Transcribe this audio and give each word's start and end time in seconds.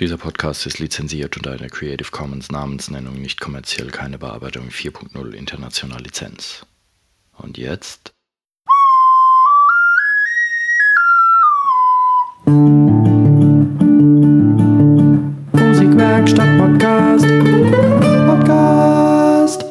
Dieser 0.00 0.16
Podcast 0.16 0.64
ist 0.64 0.78
lizenziert 0.78 1.36
unter 1.36 1.50
einer 1.52 1.68
Creative 1.68 2.10
Commons 2.10 2.50
Namensnennung 2.50 3.20
nicht 3.20 3.38
kommerziell 3.38 3.88
keine 3.88 4.16
Bearbeitung 4.16 4.70
4.0 4.70 5.32
international 5.32 6.00
Lizenz. 6.00 6.64
Und 7.36 7.58
jetzt? 7.58 8.14
Musikwerkstatt 15.52 16.58
Podcast. 16.58 17.26
Podcast. 18.26 19.66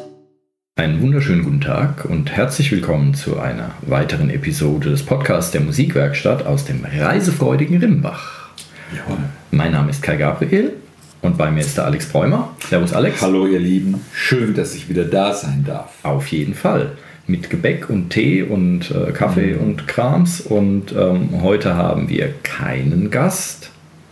Einen 0.76 1.02
wunderschönen 1.02 1.42
guten 1.42 1.60
Tag 1.60 2.04
und 2.04 2.30
herzlich 2.30 2.70
willkommen 2.70 3.14
zu 3.14 3.40
einer 3.40 3.74
weiteren 3.82 4.30
Episode 4.30 4.90
des 4.90 5.04
Podcasts 5.04 5.50
der 5.50 5.62
Musikwerkstatt 5.62 6.46
aus 6.46 6.64
dem 6.66 6.84
reisefreudigen 6.84 7.78
Rimbach. 7.78 8.50
Jawohl. 8.96 9.28
Mein 9.52 9.72
Name 9.72 9.90
ist 9.90 10.00
Kai 10.00 10.14
Gabriel 10.14 10.74
und 11.22 11.36
bei 11.36 11.50
mir 11.50 11.60
ist 11.60 11.76
der 11.76 11.84
Alex 11.86 12.06
Bräumer. 12.06 12.54
Servus 12.68 12.92
Alex. 12.92 13.20
Hallo 13.20 13.48
ihr 13.48 13.58
Lieben, 13.58 13.96
schön, 14.14 14.54
dass 14.54 14.76
ich 14.76 14.88
wieder 14.88 15.04
da 15.04 15.34
sein 15.34 15.64
darf. 15.66 15.92
Auf 16.04 16.28
jeden 16.28 16.54
Fall. 16.54 16.92
Mit 17.26 17.50
Gebäck 17.50 17.90
und 17.90 18.10
Tee 18.10 18.44
und 18.44 18.92
äh, 18.92 19.10
Kaffee 19.10 19.54
mhm. 19.54 19.60
und 19.60 19.88
Krams. 19.88 20.40
Und 20.40 20.92
ähm, 20.92 21.42
heute 21.42 21.74
haben 21.74 22.08
wir 22.08 22.32
keinen 22.44 23.10
Gast. 23.10 23.70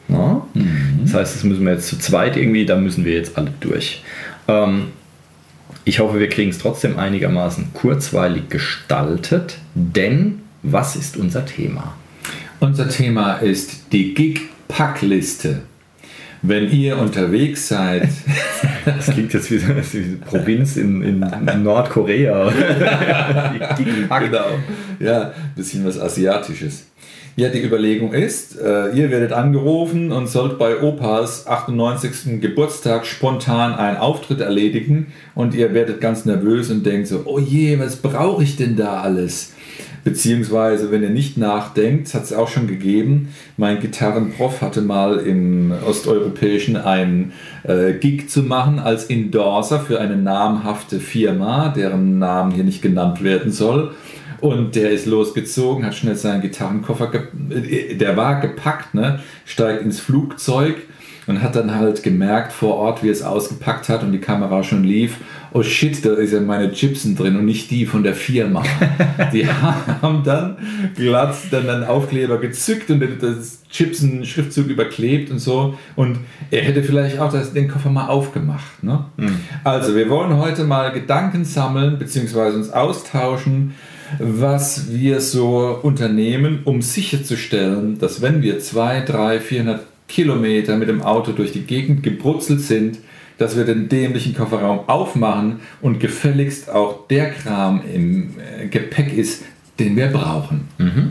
Na? 0.08 0.44
Mhm. 0.54 1.02
Das 1.04 1.14
heißt, 1.14 1.36
das 1.36 1.44
müssen 1.44 1.64
wir 1.64 1.74
jetzt 1.74 1.86
zu 1.86 2.00
zweit 2.00 2.36
irgendwie, 2.36 2.66
da 2.66 2.74
müssen 2.74 3.04
wir 3.04 3.14
jetzt 3.14 3.38
alle 3.38 3.52
durch. 3.60 4.02
Ähm, 4.48 4.86
ich 5.84 6.00
hoffe, 6.00 6.18
wir 6.18 6.28
kriegen 6.28 6.50
es 6.50 6.58
trotzdem 6.58 6.98
einigermaßen 6.98 7.74
kurzweilig 7.74 8.48
gestaltet, 8.48 9.58
denn 9.74 10.40
was 10.64 10.96
ist 10.96 11.16
unser 11.16 11.46
Thema? 11.46 11.94
Unser 12.58 12.88
Thema 12.88 13.34
ist 13.34 13.92
die 13.92 14.14
Gig-Packliste. 14.78 15.62
Wenn 16.40 16.70
ihr 16.70 16.98
unterwegs 16.98 17.68
seid. 17.68 18.08
Das 18.84 19.10
klingt 19.10 19.34
jetzt 19.34 19.50
wie 19.50 19.60
eine 19.62 19.82
Provinz 20.24 20.78
in, 20.78 21.02
in, 21.02 21.22
in 21.22 21.62
Nordkorea. 21.62 22.50
genau. 23.76 24.46
Ja, 24.98 25.22
ein 25.24 25.52
bisschen 25.54 25.84
was 25.84 26.00
Asiatisches. 26.00 26.86
Ja, 27.36 27.50
die 27.50 27.62
Überlegung 27.62 28.14
ist, 28.14 28.58
äh, 28.58 28.88
ihr 28.96 29.10
werdet 29.10 29.32
angerufen 29.32 30.10
und 30.10 30.26
sollt 30.26 30.58
bei 30.58 30.80
Opas 30.80 31.46
98. 31.46 32.40
Geburtstag 32.40 33.04
spontan 33.04 33.74
einen 33.74 33.98
Auftritt 33.98 34.40
erledigen 34.40 35.08
und 35.34 35.54
ihr 35.54 35.74
werdet 35.74 36.00
ganz 36.00 36.24
nervös 36.24 36.70
und 36.70 36.86
denkt 36.86 37.08
so, 37.08 37.24
oh 37.26 37.38
je, 37.38 37.78
was 37.78 37.96
brauche 37.96 38.42
ich 38.42 38.56
denn 38.56 38.74
da 38.74 39.02
alles? 39.02 39.52
Beziehungsweise, 40.08 40.90
wenn 40.90 41.02
ihr 41.02 41.10
nicht 41.10 41.36
nachdenkt, 41.36 42.14
hat 42.14 42.22
es 42.22 42.32
auch 42.32 42.48
schon 42.48 42.66
gegeben, 42.66 43.28
mein 43.58 43.78
Gitarrenprof 43.78 44.62
hatte 44.62 44.80
mal 44.80 45.18
im 45.18 45.70
Osteuropäischen 45.86 46.78
einen 46.78 47.32
äh, 47.64 47.92
Gig 47.92 48.30
zu 48.30 48.42
machen 48.42 48.78
als 48.78 49.04
Endorser 49.04 49.80
für 49.80 50.00
eine 50.00 50.16
namhafte 50.16 50.98
Firma, 50.98 51.68
deren 51.68 52.18
Namen 52.18 52.52
hier 52.52 52.64
nicht 52.64 52.80
genannt 52.80 53.22
werden 53.22 53.52
soll. 53.52 53.90
Und 54.40 54.76
der 54.76 54.92
ist 54.92 55.04
losgezogen, 55.04 55.84
hat 55.84 55.94
schnell 55.94 56.16
seinen 56.16 56.40
Gitarrenkoffer, 56.40 57.12
äh, 57.50 57.94
der 57.94 58.16
war 58.16 58.40
gepackt, 58.40 58.94
ne? 58.94 59.20
steigt 59.44 59.82
ins 59.82 60.00
Flugzeug 60.00 60.76
und 61.26 61.42
hat 61.42 61.54
dann 61.54 61.74
halt 61.74 62.02
gemerkt 62.02 62.54
vor 62.54 62.76
Ort, 62.76 63.02
wie 63.02 63.10
es 63.10 63.22
ausgepackt 63.22 63.90
hat 63.90 64.02
und 64.02 64.12
die 64.12 64.20
Kamera 64.20 64.64
schon 64.64 64.84
lief, 64.84 65.18
oh 65.52 65.62
shit, 65.62 66.04
da 66.04 66.14
ist 66.14 66.32
ja 66.32 66.40
meine 66.40 66.72
Chipsen 66.72 67.16
drin 67.16 67.36
und 67.36 67.44
nicht 67.44 67.70
die 67.70 67.86
von 67.86 68.02
der 68.02 68.14
Firma. 68.14 68.62
die 69.32 69.46
haben 69.46 70.22
dann 70.24 70.56
glatt 70.94 71.36
dann 71.50 71.68
einen 71.68 71.84
Aufkleber 71.84 72.38
gezückt 72.38 72.90
und 72.90 73.02
das 73.20 73.62
Chipsen-Schriftzug 73.70 74.68
überklebt 74.68 75.30
und 75.30 75.38
so. 75.38 75.78
Und 75.96 76.18
er 76.50 76.62
hätte 76.62 76.82
vielleicht 76.82 77.18
auch 77.18 77.32
das, 77.32 77.52
den 77.52 77.68
Koffer 77.68 77.90
mal 77.90 78.08
aufgemacht. 78.08 78.82
Ne? 78.82 79.04
Mhm. 79.16 79.38
Also, 79.64 79.94
wir 79.94 80.08
wollen 80.08 80.36
heute 80.36 80.64
mal 80.64 80.90
Gedanken 80.92 81.44
sammeln, 81.44 81.98
beziehungsweise 81.98 82.56
uns 82.56 82.70
austauschen, 82.70 83.74
was 84.18 84.90
wir 84.92 85.20
so 85.20 85.78
unternehmen, 85.82 86.60
um 86.64 86.80
sicherzustellen, 86.80 87.98
dass 87.98 88.22
wenn 88.22 88.42
wir 88.42 88.58
2, 88.58 89.02
3, 89.02 89.40
400 89.40 89.80
Kilometer 90.08 90.76
mit 90.76 90.88
dem 90.88 91.02
Auto 91.02 91.32
durch 91.32 91.52
die 91.52 91.64
Gegend 91.64 92.02
gebrutzelt 92.02 92.62
sind, 92.62 92.98
dass 93.38 93.56
wir 93.56 93.64
den 93.64 93.88
dämlichen 93.88 94.34
Kofferraum 94.34 94.88
aufmachen 94.88 95.60
und 95.80 96.00
gefälligst 96.00 96.70
auch 96.70 97.06
der 97.08 97.30
Kram 97.30 97.82
im 97.92 98.34
äh, 98.38 98.66
Gepäck 98.66 99.16
ist, 99.16 99.44
den 99.78 99.96
wir 99.96 100.08
brauchen. 100.08 100.68
Mhm. 100.78 101.10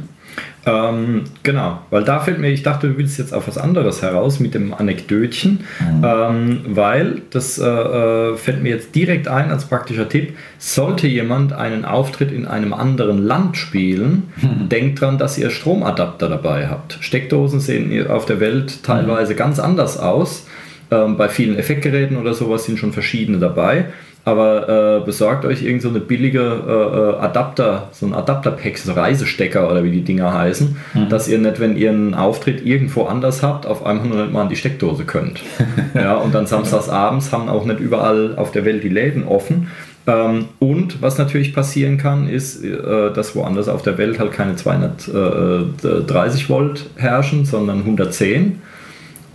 Ähm, 0.67 1.23
genau, 1.43 1.79
weil 1.89 2.03
da 2.03 2.19
fällt 2.19 2.39
mir, 2.39 2.49
ich 2.49 2.61
dachte, 2.61 2.89
du 2.89 2.97
willst 2.97 3.17
jetzt 3.17 3.33
auf 3.33 3.47
was 3.47 3.57
anderes 3.57 4.01
heraus 4.01 4.41
mit 4.41 4.53
dem 4.53 4.73
Anekdötchen, 4.73 5.61
mhm. 5.79 6.03
ähm, 6.05 6.61
weil 6.67 7.21
das 7.29 7.57
äh, 7.57 7.65
äh, 7.65 8.35
fällt 8.35 8.61
mir 8.61 8.69
jetzt 8.69 8.93
direkt 8.93 9.29
ein 9.29 9.49
als 9.49 9.65
praktischer 9.65 10.09
Tipp. 10.09 10.35
Sollte 10.57 11.07
jemand 11.07 11.53
einen 11.53 11.85
Auftritt 11.85 12.33
in 12.33 12.45
einem 12.45 12.73
anderen 12.73 13.25
Land 13.25 13.55
spielen, 13.55 14.23
mhm. 14.35 14.67
denkt 14.67 14.99
dran, 14.99 15.17
dass 15.17 15.37
ihr 15.37 15.51
Stromadapter 15.51 16.27
dabei 16.27 16.67
habt. 16.67 16.97
Steckdosen 16.99 17.61
sehen 17.61 18.05
auf 18.07 18.25
der 18.25 18.41
Welt 18.41 18.83
teilweise 18.83 19.33
mhm. 19.33 19.37
ganz 19.37 19.59
anders 19.59 19.97
aus. 19.97 20.47
Ähm, 20.89 21.17
bei 21.17 21.29
vielen 21.29 21.57
Effektgeräten 21.57 22.17
oder 22.17 22.33
sowas 22.33 22.65
sind 22.65 22.79
schon 22.79 22.93
verschiedene 22.93 23.39
dabei 23.39 23.87
aber 24.27 24.99
äh, 24.99 25.05
besorgt 25.05 25.45
euch 25.45 25.63
irgend 25.63 25.81
so 25.81 25.87
eine 25.87 26.01
billige 26.01 26.41
äh, 26.41 26.71
äh, 26.71 27.15
Adapter, 27.23 27.87
so 27.93 28.05
ein 28.05 28.13
Adapter-Pack, 28.13 28.77
so 28.77 28.91
Reisestecker 28.91 29.71
oder 29.71 29.85
wie 29.85 29.91
die 29.91 30.01
Dinger 30.01 30.33
heißen, 30.33 30.75
mhm. 30.93 31.07
dass 31.07 31.29
ihr 31.29 31.37
nicht, 31.37 31.61
wenn 31.61 31.77
ihr 31.77 31.91
einen 31.91 32.13
Auftritt 32.13 32.65
irgendwo 32.65 33.05
anders 33.05 33.41
habt, 33.41 33.65
auf 33.65 33.85
einmal 33.85 34.05
nur 34.05 34.17
nicht 34.23 34.33
mal 34.33 34.41
an 34.41 34.49
die 34.49 34.57
Steckdose 34.57 35.05
könnt. 35.05 35.39
ja, 35.93 36.15
und 36.15 36.35
dann 36.35 36.45
samstags 36.45 36.89
abends 36.89 37.31
haben 37.31 37.47
auch 37.47 37.63
nicht 37.63 37.79
überall 37.79 38.35
auf 38.35 38.51
der 38.51 38.65
Welt 38.65 38.83
die 38.83 38.89
Läden 38.89 39.23
offen. 39.23 39.71
Ähm, 40.07 40.49
und 40.59 41.01
was 41.01 41.17
natürlich 41.17 41.53
passieren 41.53 41.97
kann, 41.97 42.27
ist, 42.27 42.61
äh, 42.65 43.13
dass 43.13 43.33
woanders 43.33 43.69
auf 43.69 43.81
der 43.81 43.97
Welt 43.97 44.19
halt 44.19 44.33
keine 44.33 44.57
230 44.57 46.49
Volt 46.49 46.89
herrschen, 46.97 47.45
sondern 47.45 47.77
110 47.77 48.61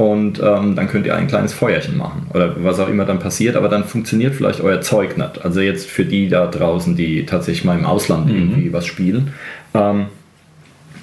und 0.02 0.40
ähm, 0.42 0.74
dann 0.74 0.88
könnt 0.88 1.06
ihr 1.06 1.14
ein 1.14 1.28
kleines 1.28 1.52
Feuerchen 1.52 1.96
machen 1.96 2.26
oder 2.34 2.56
was 2.64 2.80
auch 2.80 2.88
immer 2.88 3.04
dann 3.04 3.20
passiert, 3.20 3.54
aber 3.54 3.68
dann 3.68 3.84
funktioniert 3.84 4.34
vielleicht 4.34 4.60
euer 4.60 4.80
Zeug 4.80 5.16
nicht. 5.16 5.44
Also 5.44 5.60
jetzt 5.60 5.88
für 5.88 6.04
die 6.04 6.28
da 6.28 6.46
draußen, 6.46 6.96
die 6.96 7.24
tatsächlich 7.24 7.64
mal 7.64 7.78
im 7.78 7.86
Ausland 7.86 8.26
mhm. 8.26 8.34
irgendwie 8.34 8.72
was 8.72 8.84
spielen. 8.84 9.32
Ähm, 9.74 10.06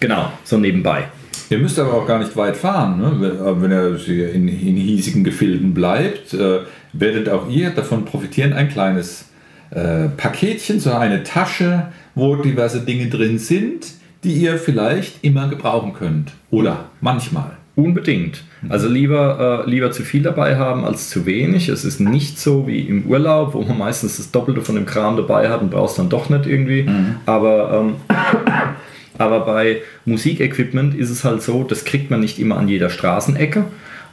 genau, 0.02 0.34
so 0.44 0.58
nebenbei. 0.58 1.06
Ihr 1.50 1.60
müsst 1.60 1.80
aber 1.80 1.94
auch 1.94 2.06
gar 2.06 2.20
nicht 2.20 2.36
weit 2.36 2.58
fahren, 2.58 3.00
ne? 3.00 3.56
wenn 3.62 3.72
ihr 3.72 4.34
in, 4.34 4.50
in 4.50 4.76
hiesigen 4.76 5.24
Gefilden 5.24 5.74
bleibt, 5.74 6.34
äh, 6.34 6.60
werdet 6.92 7.30
auch 7.30 7.50
ihr 7.50 7.70
davon 7.70 8.04
profitieren, 8.04 8.52
ein 8.52 8.68
kleines 8.68 9.30
äh, 9.72 10.10
Paketchen, 10.10 10.82
so 10.82 10.92
eine 10.92 11.24
Tasche, 11.24 11.88
wo 12.16 12.36
diverse 12.36 12.82
Dinge 12.82 13.08
drin 13.08 13.40
sind, 13.40 13.88
die 14.26 14.34
ihr 14.34 14.58
vielleicht 14.58 15.24
immer 15.24 15.48
gebrauchen 15.48 15.94
könnt 15.94 16.34
oder 16.52 16.90
manchmal. 17.00 17.52
Unbedingt. 17.76 18.44
Also 18.68 18.90
lieber, 18.90 19.64
äh, 19.66 19.70
lieber 19.70 19.92
zu 19.92 20.04
viel 20.04 20.22
dabei 20.22 20.58
haben 20.58 20.84
als 20.84 21.10
zu 21.10 21.26
wenig. 21.26 21.70
Es 21.70 21.86
ist 21.86 22.00
nicht 22.02 22.40
so 22.40 22.68
wie 22.68 22.82
im 22.82 23.06
Urlaub, 23.06 23.54
wo 23.54 23.62
man 23.62 23.78
meistens 23.78 24.18
das 24.18 24.32
Doppelte 24.32 24.62
von 24.62 24.76
dem 24.76 24.86
Kram 24.86 25.16
dabei 25.16 25.50
hat 25.50 25.62
und 25.62 25.72
brauchst 25.72 25.98
dann 25.98 26.10
doch 26.10 26.30
nicht 26.30 26.46
irgendwie. 26.46 26.84
Mhm. 26.84 27.16
Aber, 27.26 27.82
ähm, 27.82 27.96
aber 29.18 29.42
bei 29.42 29.82
Musikequipment 30.06 30.94
ist 30.94 31.10
es 31.10 31.24
halt 31.24 31.42
so, 31.42 31.64
das 31.64 31.86
kriegt 31.86 32.12
man 32.12 32.20
nicht 32.20 32.38
immer 32.38 32.58
an 32.58 32.68
jeder 32.68 32.90
Straßenecke. 32.90 33.66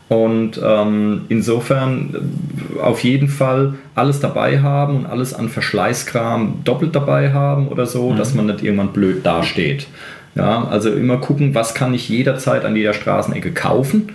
Und 0.09 0.61
ähm, 0.65 1.23
insofern 1.29 2.15
äh, 2.77 2.81
auf 2.81 3.03
jeden 3.03 3.29
Fall 3.29 3.75
alles 3.97 4.21
dabei 4.21 4.61
haben 4.61 4.99
und 4.99 5.07
alles 5.07 5.35
an 5.35 5.49
Verschleißkram 5.49 6.61
doppelt 6.63 6.95
dabei 6.95 7.33
haben 7.33 7.67
oder 7.67 7.87
so, 7.87 8.13
mhm. 8.13 8.17
dass 8.17 8.33
man 8.33 8.47
nicht 8.47 8.63
irgendwann 8.63 8.93
blöd 8.93 9.27
dasteht. 9.27 9.89
Ja, 10.37 10.69
also 10.69 10.93
immer 10.93 11.17
gucken, 11.17 11.55
was 11.55 11.75
kann 11.75 11.95
ich 11.95 12.09
jederzeit 12.09 12.65
an 12.65 12.77
jeder 12.77 12.93
Straßenecke 12.93 13.53
kaufen 13.53 14.11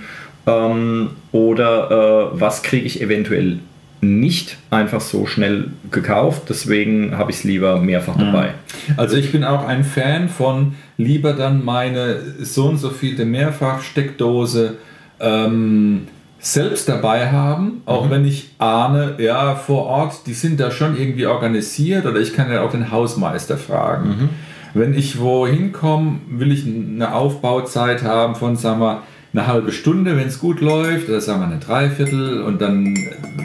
ähm, 0.47 1.11
oder 1.31 2.31
äh, 2.33 2.39
was 2.39 2.63
kriege 2.63 2.85
ich 2.85 3.01
eventuell 3.01 3.59
nicht 4.01 4.57
einfach 4.71 4.99
so 5.01 5.27
schnell 5.27 5.69
gekauft. 5.91 6.43
Deswegen 6.49 7.17
habe 7.17 7.29
ich 7.29 7.37
es 7.37 7.43
lieber 7.43 7.79
mehrfach 7.79 8.15
mhm. 8.15 8.21
dabei. 8.21 8.53
Also 8.97 9.15
ich 9.15 9.31
bin 9.31 9.43
auch 9.43 9.65
ein 9.65 9.83
Fan 9.83 10.27
von 10.27 10.73
lieber 10.97 11.33
dann 11.33 11.63
meine 11.63 12.17
so 12.39 12.67
und 12.67 12.77
so 12.77 12.89
viele 12.89 13.25
Mehrfachsteckdose 13.25 14.77
ähm, 15.19 16.07
selbst 16.39 16.89
dabei 16.89 17.31
haben, 17.31 17.83
auch 17.85 18.07
mhm. 18.07 18.09
wenn 18.09 18.25
ich 18.25 18.49
ahne, 18.57 19.15
ja, 19.19 19.53
vor 19.53 19.85
Ort, 19.85 20.25
die 20.25 20.33
sind 20.33 20.59
da 20.59 20.71
schon 20.71 20.97
irgendwie 20.97 21.27
organisiert 21.27 22.07
oder 22.07 22.19
ich 22.19 22.33
kann 22.33 22.51
ja 22.51 22.63
auch 22.63 22.71
den 22.71 22.91
Hausmeister 22.91 23.57
fragen. 23.57 24.09
Mhm. 24.09 24.29
Wenn 24.73 24.93
ich 24.95 25.19
wohin 25.19 25.71
komme, 25.71 26.21
will 26.29 26.51
ich 26.51 26.65
eine 26.65 27.13
Aufbauzeit 27.13 28.03
haben 28.03 28.33
von, 28.35 28.55
sagen 28.55 28.79
wir, 28.79 29.03
eine 29.33 29.47
halbe 29.47 29.71
Stunde, 29.71 30.17
wenn 30.17 30.27
es 30.27 30.39
gut 30.39 30.61
läuft, 30.61 31.07
oder 31.09 31.21
sagen 31.21 31.41
wir 31.41 31.47
eine 31.47 31.59
Dreiviertel 31.59 32.41
und 32.41 32.61
dann 32.61 32.95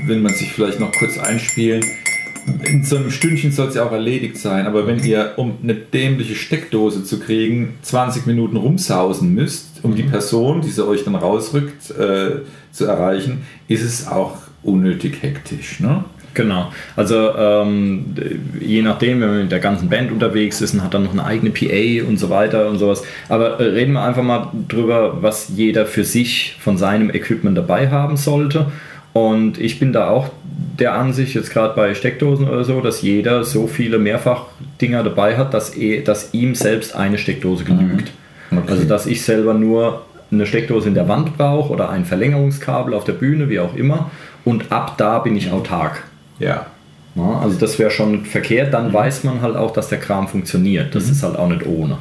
will 0.07 0.21
man 0.21 0.33
sich 0.33 0.53
vielleicht 0.53 0.81
noch 0.81 0.93
kurz 0.93 1.19
einspielen. 1.19 1.85
in 2.65 2.85
so 2.85 2.97
einem 2.97 3.11
Stündchen 3.11 3.53
soll 3.53 3.69
es 3.69 3.75
ja 3.75 3.85
auch 3.85 3.93
erledigt 3.93 4.39
sein, 4.39 4.67
aber 4.67 4.87
wenn 4.87 5.03
ihr, 5.03 5.35
um 5.37 5.59
eine 5.63 5.75
dämliche 5.75 6.35
Steckdose 6.35 7.05
zu 7.05 7.19
kriegen, 7.19 7.75
20 7.83 8.27
Minuten 8.27 8.57
rumsausen 8.57 9.35
müsst, 9.35 9.81
um 9.83 9.95
die 9.95 10.05
mhm. 10.05 10.11
Person, 10.11 10.61
die 10.61 10.71
sie 10.71 10.87
euch 10.87 11.05
dann 11.05 11.17
rausrückt, 11.17 11.91
äh, 11.91 12.43
zu 12.73 12.85
erreichen, 12.85 13.43
ist 13.69 13.83
es 13.83 14.07
auch 14.07 14.39
unnötig 14.63 15.23
hektisch. 15.23 15.81
Ne? 15.81 16.05
Genau. 16.37 16.71
Also 16.97 17.35
ähm, 17.35 18.15
je 18.61 18.83
nachdem, 18.83 19.23
wenn 19.23 19.29
man 19.29 19.39
mit 19.41 19.53
der 19.53 19.59
ganzen 19.59 19.89
Band 19.89 20.13
unterwegs 20.13 20.61
ist 20.61 20.75
und 20.75 20.85
hat 20.85 20.93
dann 20.93 21.05
noch 21.05 21.13
eine 21.13 21.25
eigene 21.25 21.51
PA 21.51 22.07
und 22.07 22.19
so 22.19 22.29
weiter 22.29 22.69
und 22.69 22.79
sowas. 22.79 23.03
Aber 23.31 23.59
äh, 23.59 23.65
reden 23.65 23.95
wir 23.95 24.03
einfach 24.03 24.23
mal 24.23 24.49
drüber, 24.69 25.23
was 25.23 25.49
jeder 25.57 25.87
für 25.87 26.05
sich 26.05 26.57
von 26.61 26.77
seinem 26.77 27.09
Equipment 27.11 27.57
dabei 27.57 27.89
haben 27.89 28.19
sollte. 28.19 28.67
Und 29.15 29.59
ich 29.59 29.79
bin 29.79 29.95
da 29.95 30.11
auch 30.11 30.29
der 30.79 30.93
Ansicht, 30.93 31.35
jetzt 31.35 31.51
gerade 31.51 31.75
bei 31.75 31.95
Steckdosen 31.95 32.47
oder 32.47 32.65
so, 32.65 32.83
dass 32.83 33.01
jeder 33.01 33.43
so 33.43 33.67
viele 33.67 33.99
Mehrfach-Dinger 33.99 35.03
dabei 35.05 35.39
hat, 35.39 35.55
dass, 35.55 35.75
eh, 35.75 36.03
dass 36.03 36.35
ihm 36.35 36.55
selbst 36.55 36.95
eine 36.95 37.17
Steckdose 37.17 37.65
genügt. 37.65 38.13
Mhm. 38.51 38.59
Okay. 38.59 38.71
Also 38.73 38.85
dass 38.85 39.07
ich 39.07 39.23
selber 39.23 39.55
nur 39.55 40.03
eine 40.31 40.45
Steckdose 40.45 40.89
in 40.89 40.95
der 40.95 41.09
Wand 41.09 41.39
brauche 41.39 41.73
oder 41.73 41.89
ein 41.89 42.05
Verlängerungskabel 42.05 42.93
auf 42.93 43.05
der 43.05 43.15
Bühne, 43.15 43.49
wie 43.49 43.59
auch 43.59 43.75
immer. 43.75 44.11
Und 44.45 44.71
ab 44.71 44.99
da 44.99 45.19
bin 45.19 45.35
ich 45.37 45.51
autark. 45.51 46.05
Ja. 46.39 46.67
ja 47.15 47.39
also 47.41 47.59
das 47.59 47.79
wäre 47.79 47.91
schon 47.91 48.25
verkehrt, 48.25 48.75
dann 48.75 48.89
mhm. 48.89 48.95
weiß 48.95 49.25
man 49.25 49.41
halt 49.41 49.57
auch, 49.57 49.73
dass 49.73 49.89
der 49.89 49.99
Kram 49.99 50.29
funktioniert. 50.29 50.95
Das 50.95 51.07
mhm. 51.07 51.13
ist 51.13 51.23
halt 51.23 51.37
auch 51.37 51.49
nicht 51.49 51.67
ohne. 51.67 51.99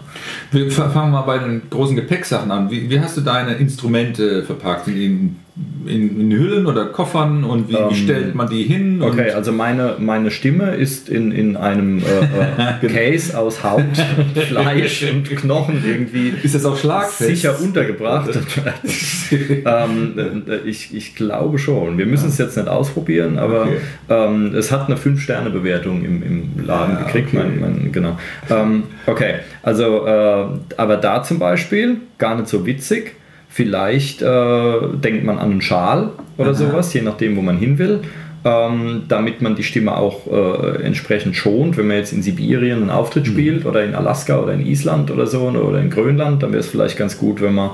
Wir 0.52 0.70
fangen 0.72 1.12
mal 1.12 1.22
bei 1.22 1.40
den 1.40 1.70
großen 1.70 1.96
Gepäcksachen 1.96 2.52
an. 2.52 2.70
Wie, 2.70 2.90
wie 2.90 3.00
hast 3.00 3.18
du 3.18 3.22
deine 3.22 3.56
Instrumente 3.56 4.44
verpackt? 4.44 4.88
In, 4.88 5.38
in, 5.86 6.20
in, 6.20 6.32
Hüllen 6.38 6.66
oder 6.66 6.88
Koffern 6.88 7.46
und 7.46 7.70
wie, 7.70 7.76
ähm, 7.76 7.90
wie 7.90 7.96
stellt 7.96 8.36
man 8.36 8.50
die 8.50 8.64
hin? 8.64 9.02
Okay, 9.02 9.32
also 9.32 9.54
meine, 9.54 9.96
meine 10.00 10.30
Stimme 10.30 10.76
ist 10.76 11.08
in, 11.08 11.32
in 11.32 11.56
einem 11.56 12.00
äh, 12.00 12.86
äh, 12.86 12.88
Case 12.94 13.38
aus 13.38 13.64
Haut, 13.64 13.84
Fleisch 14.48 15.06
und 15.10 15.30
Knochen 15.30 15.82
irgendwie. 15.86 16.34
Ist 16.44 16.56
das 16.56 16.66
auch 16.66 16.78
schlagfest? 16.78 17.30
Sicher 17.30 17.58
untergebracht. 17.58 18.32
ähm, 19.32 20.44
äh, 20.48 20.58
ich, 20.68 20.94
ich 20.94 21.16
glaube 21.16 21.58
schon. 21.58 21.98
Wir 21.98 22.06
müssen 22.06 22.28
es 22.30 22.38
jetzt 22.38 22.58
nicht 22.58 22.68
ausprobieren, 22.68 23.38
aber 23.38 23.62
okay. 23.62 23.78
ähm, 24.10 24.54
es 24.56 24.74
hat 24.74 24.88
eine 24.88 24.98
5-Sterne-Bewertung 24.98 26.04
im, 26.04 26.22
im 26.22 26.66
Laden 26.66 26.96
ja, 26.96 27.04
gekriegt. 27.04 27.30
Okay. 27.30 27.38
Mein, 27.38 27.60
mein, 27.62 27.92
genau. 27.94 28.18
Ähm, 28.50 28.84
okay, 29.06 29.36
also 29.64 30.06
äh, 30.06 30.48
aber 30.76 30.98
da 30.98 31.24
zum 31.24 31.40
Beispiel, 31.40 31.98
gar 32.18 32.36
nicht 32.36 32.50
so 32.50 32.66
witzig 32.66 33.16
Vielleicht 33.56 34.22
äh, 34.22 34.80
denkt 35.02 35.24
man 35.24 35.40
an 35.40 35.50
einen 35.50 35.62
Schal 35.62 36.10
oder 36.38 36.50
Aha. 36.50 36.56
sowas, 36.56 36.94
je 36.94 37.02
nachdem, 37.02 37.38
wo 37.38 37.42
man 37.42 37.58
hin 37.58 37.78
will. 37.78 38.02
Ähm, 38.44 39.04
damit 39.08 39.42
man 39.42 39.56
die 39.56 39.64
Stimme 39.64 39.96
auch 39.96 40.28
äh, 40.28 40.84
entsprechend 40.84 41.38
schont. 41.38 41.78
Wenn 41.78 41.88
man 41.88 41.96
jetzt 41.96 42.12
in 42.12 42.22
Sibirien 42.22 42.82
einen 42.82 42.90
Auftritt 42.90 43.26
mhm. 43.26 43.32
spielt 43.32 43.66
oder 43.66 43.86
in 43.86 43.96
Alaska 43.96 44.40
oder 44.40 44.52
in 44.52 44.66
Island 44.66 45.10
oder 45.10 45.26
so 45.26 45.44
oder 45.44 45.80
in 45.80 45.90
Grönland, 45.90 46.44
dann 46.44 46.52
wäre 46.52 46.60
es 46.60 46.68
vielleicht 46.68 46.98
ganz 46.98 47.18
gut, 47.18 47.42
wenn 47.42 47.56
man, 47.56 47.70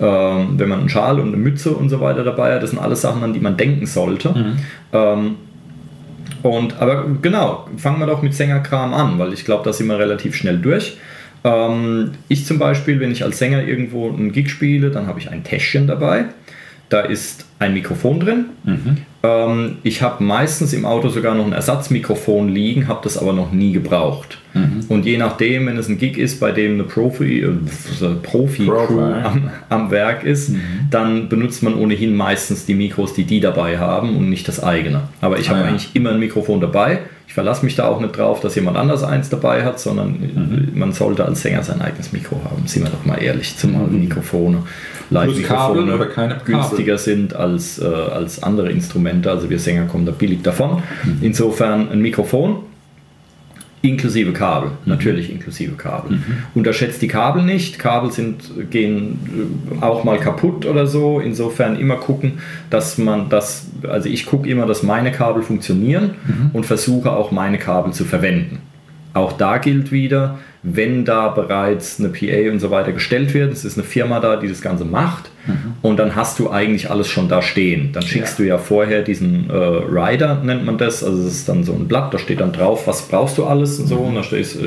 ähm, 0.00 0.54
wenn 0.56 0.70
man 0.70 0.80
einen 0.80 0.88
Schal 0.88 1.20
und 1.20 1.28
eine 1.28 1.36
Mütze 1.36 1.72
und 1.72 1.90
so 1.90 2.00
weiter 2.00 2.24
dabei 2.24 2.54
hat. 2.54 2.62
Das 2.62 2.70
sind 2.70 2.78
alles 2.78 3.02
Sachen, 3.02 3.22
an 3.22 3.34
die 3.34 3.40
man 3.40 3.58
denken 3.58 3.84
sollte. 3.84 4.30
Mhm. 4.30 4.56
Ähm, 4.94 5.34
und, 6.42 6.80
aber 6.80 7.04
genau, 7.20 7.68
fangen 7.76 7.98
wir 7.98 8.06
doch 8.06 8.22
mit 8.22 8.32
Sängerkram 8.32 8.94
an, 8.94 9.18
weil 9.18 9.34
ich 9.34 9.44
glaube, 9.44 9.64
da 9.64 9.74
sind 9.74 9.88
wir 9.88 9.98
relativ 9.98 10.34
schnell 10.34 10.56
durch. 10.56 10.96
Ähm, 11.44 12.12
ich 12.28 12.46
zum 12.46 12.58
Beispiel, 12.58 13.00
wenn 13.00 13.10
ich 13.10 13.24
als 13.24 13.38
Sänger 13.38 13.64
irgendwo 13.64 14.08
einen 14.08 14.32
Gig 14.32 14.50
spiele, 14.50 14.90
dann 14.90 15.06
habe 15.06 15.18
ich 15.18 15.30
ein 15.30 15.44
Täschchen 15.44 15.86
dabei. 15.86 16.26
Da 16.88 17.00
ist 17.00 17.46
ein 17.58 17.74
Mikrofon 17.74 18.20
drin. 18.20 18.44
Mhm. 18.64 18.96
Ähm, 19.22 19.78
ich 19.82 20.02
habe 20.02 20.22
meistens 20.22 20.72
im 20.72 20.84
Auto 20.84 21.08
sogar 21.08 21.34
noch 21.34 21.46
ein 21.46 21.52
Ersatzmikrofon 21.52 22.48
liegen, 22.48 22.88
habe 22.88 23.00
das 23.02 23.18
aber 23.18 23.32
noch 23.32 23.52
nie 23.52 23.72
gebraucht. 23.72 24.38
Mhm. 24.56 24.84
Und 24.88 25.04
je 25.04 25.18
nachdem, 25.18 25.66
wenn 25.66 25.76
es 25.76 25.88
ein 25.88 25.98
Gig 25.98 26.18
ist, 26.18 26.40
bei 26.40 26.52
dem 26.52 26.74
eine 26.74 26.84
Profi, 26.84 27.40
äh, 27.40 27.50
Profi 28.22 28.66
Crew 28.66 29.00
am, 29.00 29.50
am, 29.68 29.90
Werk 29.90 30.24
ist, 30.24 30.50
mhm. 30.50 30.60
dann 30.90 31.28
benutzt 31.28 31.62
man 31.62 31.74
ohnehin 31.74 32.16
meistens 32.16 32.66
die 32.66 32.74
Mikros, 32.74 33.14
die 33.14 33.24
die 33.24 33.40
dabei 33.40 33.78
haben 33.78 34.16
und 34.16 34.30
nicht 34.30 34.48
das 34.48 34.62
eigene. 34.62 35.02
Aber 35.20 35.38
ich 35.38 35.48
habe 35.48 35.60
ah, 35.60 35.62
ja. 35.64 35.68
eigentlich 35.68 35.90
immer 35.94 36.10
ein 36.10 36.18
Mikrofon 36.18 36.60
dabei. 36.60 37.00
Ich 37.28 37.34
verlasse 37.34 37.64
mich 37.64 37.74
da 37.74 37.88
auch 37.88 38.00
nicht 38.00 38.16
drauf, 38.16 38.40
dass 38.40 38.54
jemand 38.54 38.76
anders 38.76 39.02
eins 39.02 39.28
dabei 39.28 39.64
hat, 39.64 39.80
sondern 39.80 40.10
mhm. 40.10 40.78
man 40.78 40.92
sollte 40.92 41.24
als 41.24 41.42
Sänger 41.42 41.62
sein 41.62 41.82
eigenes 41.82 42.12
Mikro 42.12 42.40
haben. 42.44 42.66
Sind 42.66 42.84
wir 42.84 42.90
doch 42.90 43.04
mal 43.04 43.22
ehrlich, 43.22 43.56
zumal 43.56 43.86
mhm. 43.88 44.00
Mikrofone, 44.00 44.62
Live-Mikrofone 45.10 46.08
günstiger 46.44 46.98
sind 46.98 47.34
als, 47.34 47.78
äh, 47.78 47.84
als 47.84 48.42
andere 48.42 48.70
Instrumente. 48.70 49.30
Also 49.30 49.50
wir 49.50 49.58
Sänger 49.58 49.86
kommen 49.86 50.06
da 50.06 50.12
billig 50.12 50.42
davon. 50.42 50.82
Mhm. 51.04 51.18
Insofern 51.20 51.90
ein 51.90 52.00
Mikrofon 52.00 52.60
Inklusive 53.82 54.32
Kabel, 54.32 54.70
mhm. 54.70 54.76
natürlich 54.86 55.30
inklusive 55.30 55.76
Kabel. 55.76 56.16
Mhm. 56.16 56.24
Unterschätzt 56.54 57.02
die 57.02 57.08
Kabel 57.08 57.42
nicht. 57.42 57.78
Kabel 57.78 58.10
sind, 58.10 58.70
gehen 58.70 59.18
äh, 59.80 59.84
auch 59.84 60.02
mal 60.02 60.18
kaputt 60.18 60.66
oder 60.66 60.86
so. 60.86 61.20
Insofern 61.20 61.78
immer 61.78 61.96
gucken, 61.96 62.34
dass 62.70 62.98
man 62.98 63.28
das, 63.28 63.68
also 63.86 64.08
ich 64.08 64.26
gucke 64.26 64.48
immer, 64.48 64.66
dass 64.66 64.82
meine 64.82 65.12
Kabel 65.12 65.42
funktionieren 65.42 66.14
mhm. 66.26 66.50
und 66.52 66.66
versuche 66.66 67.12
auch 67.12 67.30
meine 67.30 67.58
Kabel 67.58 67.92
zu 67.92 68.04
verwenden. 68.04 68.58
Auch 69.12 69.32
da 69.32 69.58
gilt 69.58 69.92
wieder, 69.92 70.38
wenn 70.62 71.04
da 71.04 71.28
bereits 71.28 72.00
eine 72.00 72.08
PA 72.08 72.50
und 72.50 72.60
so 72.60 72.70
weiter 72.70 72.92
gestellt 72.92 73.34
wird, 73.34 73.52
es 73.52 73.64
ist 73.64 73.78
eine 73.78 73.86
Firma 73.86 74.20
da, 74.20 74.36
die 74.36 74.48
das 74.48 74.62
Ganze 74.62 74.84
macht, 74.84 75.30
mhm. 75.46 75.74
und 75.82 75.98
dann 75.98 76.16
hast 76.16 76.38
du 76.38 76.50
eigentlich 76.50 76.90
alles 76.90 77.08
schon 77.08 77.28
da 77.28 77.42
stehen. 77.42 77.92
Dann 77.92 78.02
schickst 78.02 78.38
ja. 78.38 78.44
du 78.44 78.48
ja 78.48 78.58
vorher 78.58 79.02
diesen 79.02 79.48
äh, 79.50 79.54
Rider, 79.54 80.42
nennt 80.42 80.64
man 80.64 80.78
das, 80.78 81.04
also 81.04 81.22
es 81.22 81.34
ist 81.34 81.48
dann 81.48 81.64
so 81.64 81.72
ein 81.72 81.86
Blatt, 81.86 82.12
da 82.12 82.18
steht 82.18 82.40
dann 82.40 82.52
drauf, 82.52 82.86
was 82.86 83.02
brauchst 83.02 83.38
du 83.38 83.44
alles 83.44 83.78
und 83.78 83.86
so, 83.86 83.96
mhm. 83.96 84.08
und 84.08 84.14
da 84.16 84.22
stehst, 84.22 84.58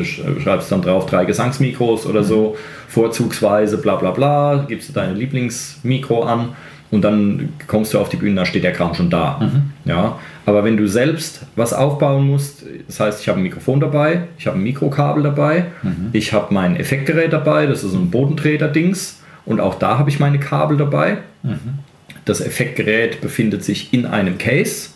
schreibst 0.42 0.72
dann 0.72 0.82
drauf 0.82 1.06
drei 1.06 1.26
Gesangsmikros 1.26 2.06
oder 2.06 2.22
mhm. 2.22 2.26
so, 2.26 2.58
vorzugsweise, 2.88 3.78
bla 3.78 3.96
bla 3.96 4.12
bla, 4.12 4.66
gibst 4.68 4.90
du 4.90 4.94
deine 4.94 5.14
Lieblingsmikro 5.14 6.24
an 6.24 6.50
und 6.92 7.04
dann 7.04 7.50
kommst 7.68 7.94
du 7.94 8.00
auf 8.00 8.10
die 8.10 8.18
Bühne, 8.18 8.36
da 8.36 8.46
steht 8.46 8.64
der 8.64 8.74
Kram 8.74 8.94
schon 8.96 9.10
da. 9.10 9.40
Mhm. 9.40 9.72
Ja, 9.86 10.18
aber 10.50 10.63
wenn 10.63 10.78
du 10.78 10.88
selbst 10.88 11.42
was 11.56 11.74
aufbauen 11.74 12.28
musst, 12.28 12.63
das 12.88 13.00
heißt, 13.00 13.22
ich 13.22 13.30
habe 13.30 13.40
ein 13.40 13.44
Mikrofon 13.44 13.80
dabei, 13.80 14.24
ich 14.40 14.48
habe 14.48 14.57
ein 14.57 14.63
Mikrokabel 14.63 15.22
dabei, 15.22 15.66
mhm. 15.84 16.10
ich 16.12 16.34
habe 16.34 16.51
mein 16.51 16.75
Effektgerät 16.75 17.31
dabei, 17.31 17.68
das 17.68 17.84
ist 17.84 17.94
ein 17.94 18.10
Bodentreter-Dings 18.10 19.22
und 19.46 19.62
auch 19.62 19.75
da 19.75 20.00
habe 20.00 20.10
ich 20.10 20.19
meine 20.19 20.40
Kabel 20.40 20.75
dabei. 20.78 21.19
Mhm. 21.44 21.80
Das 22.25 22.42
Effektgerät 22.42 23.22
befindet 23.22 23.63
sich 23.63 23.94
in 23.94 24.07
einem 24.07 24.40
Case. 24.40 24.90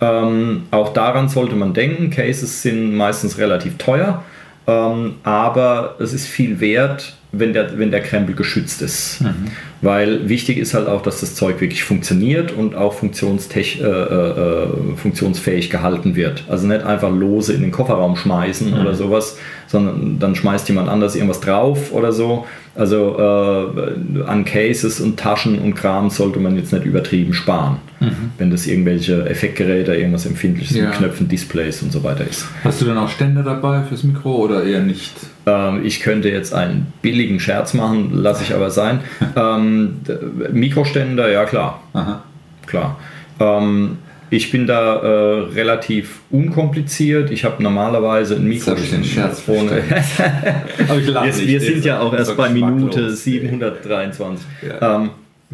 Ähm, 0.00 0.62
auch 0.70 0.94
daran 0.94 1.28
sollte 1.28 1.54
man 1.54 1.74
denken. 1.74 2.08
Cases 2.08 2.62
sind 2.62 2.94
meistens 2.96 3.36
relativ 3.36 3.76
teuer, 3.76 4.24
ähm, 4.66 5.16
aber 5.22 5.96
es 5.98 6.14
ist 6.14 6.26
viel 6.26 6.60
wert, 6.60 7.18
wenn 7.32 7.52
der, 7.52 7.78
wenn 7.78 7.90
der 7.90 8.00
Krempel 8.00 8.34
geschützt 8.34 8.80
ist. 8.80 9.20
Mhm. 9.20 9.48
Weil 9.80 10.28
wichtig 10.28 10.58
ist 10.58 10.74
halt 10.74 10.88
auch, 10.88 11.02
dass 11.02 11.20
das 11.20 11.34
Zeug 11.34 11.60
wirklich 11.60 11.84
funktioniert 11.84 12.52
und 12.52 12.74
auch 12.74 13.00
äh, 13.02 13.80
äh, 13.80 14.66
funktionsfähig 14.96 15.70
gehalten 15.70 16.16
wird. 16.16 16.44
Also 16.48 16.66
nicht 16.66 16.82
einfach 16.82 17.10
lose 17.10 17.52
in 17.52 17.60
den 17.60 17.70
Kofferraum 17.70 18.16
schmeißen 18.16 18.72
mhm. 18.72 18.80
oder 18.80 18.94
sowas, 18.94 19.38
sondern 19.66 20.18
dann 20.18 20.34
schmeißt 20.34 20.68
jemand 20.68 20.88
anders 20.88 21.14
irgendwas 21.14 21.40
drauf 21.40 21.92
oder 21.92 22.12
so. 22.12 22.46
Also 22.74 23.16
äh, 23.18 24.22
an 24.22 24.44
Cases 24.44 25.00
und 25.00 25.18
Taschen 25.18 25.58
und 25.58 25.74
Kram 25.74 26.10
sollte 26.10 26.38
man 26.38 26.56
jetzt 26.56 26.72
nicht 26.72 26.84
übertrieben 26.84 27.34
sparen, 27.34 27.78
mhm. 27.98 28.30
wenn 28.38 28.50
das 28.50 28.66
irgendwelche 28.68 29.28
Effektgeräte, 29.28 29.94
irgendwas 29.94 30.26
Empfindliches 30.26 30.76
ja. 30.76 30.84
mit 30.84 30.94
Knöpfen, 30.94 31.28
Displays 31.28 31.82
und 31.82 31.92
so 31.92 32.04
weiter 32.04 32.24
ist. 32.28 32.46
Hast 32.62 32.80
du 32.80 32.84
dann 32.84 32.96
auch 32.96 33.08
Ständer 33.08 33.42
dabei 33.42 33.82
fürs 33.82 34.04
Mikro 34.04 34.36
oder 34.36 34.64
eher 34.64 34.82
nicht? 34.82 35.12
Ähm, 35.46 35.84
ich 35.84 36.00
könnte 36.00 36.28
jetzt 36.28 36.54
einen 36.54 36.92
billigen 37.02 37.17
Scherz 37.40 37.74
machen, 37.74 38.10
lasse 38.12 38.44
ich 38.44 38.54
aber 38.54 38.70
sein. 38.70 39.00
ähm, 39.36 40.00
Mikroständer, 40.52 41.30
ja 41.30 41.44
klar. 41.44 41.82
Aha. 41.92 42.22
Klar. 42.66 42.98
Ähm, 43.40 43.98
ich 44.30 44.50
bin 44.50 44.66
da 44.66 44.96
äh, 44.96 45.40
relativ 45.54 46.20
unkompliziert. 46.30 47.30
Ich 47.30 47.44
habe 47.44 47.62
normalerweise 47.62 48.36
ein 48.36 48.44
Mikro. 48.44 48.72
Jetzt 48.72 48.84
ich 48.84 48.90
den 48.90 49.04
Scherz 49.04 49.42
ohne. 49.46 49.82
wir, 49.82 51.24
wir 51.24 51.60
sind 51.60 51.84
ja 51.84 52.00
auch 52.00 52.12
erst 52.12 52.36
bei 52.36 52.50
Minute 52.50 53.10
723. 53.10 54.46
Ja. 54.68 54.96
Ähm, 54.96 55.10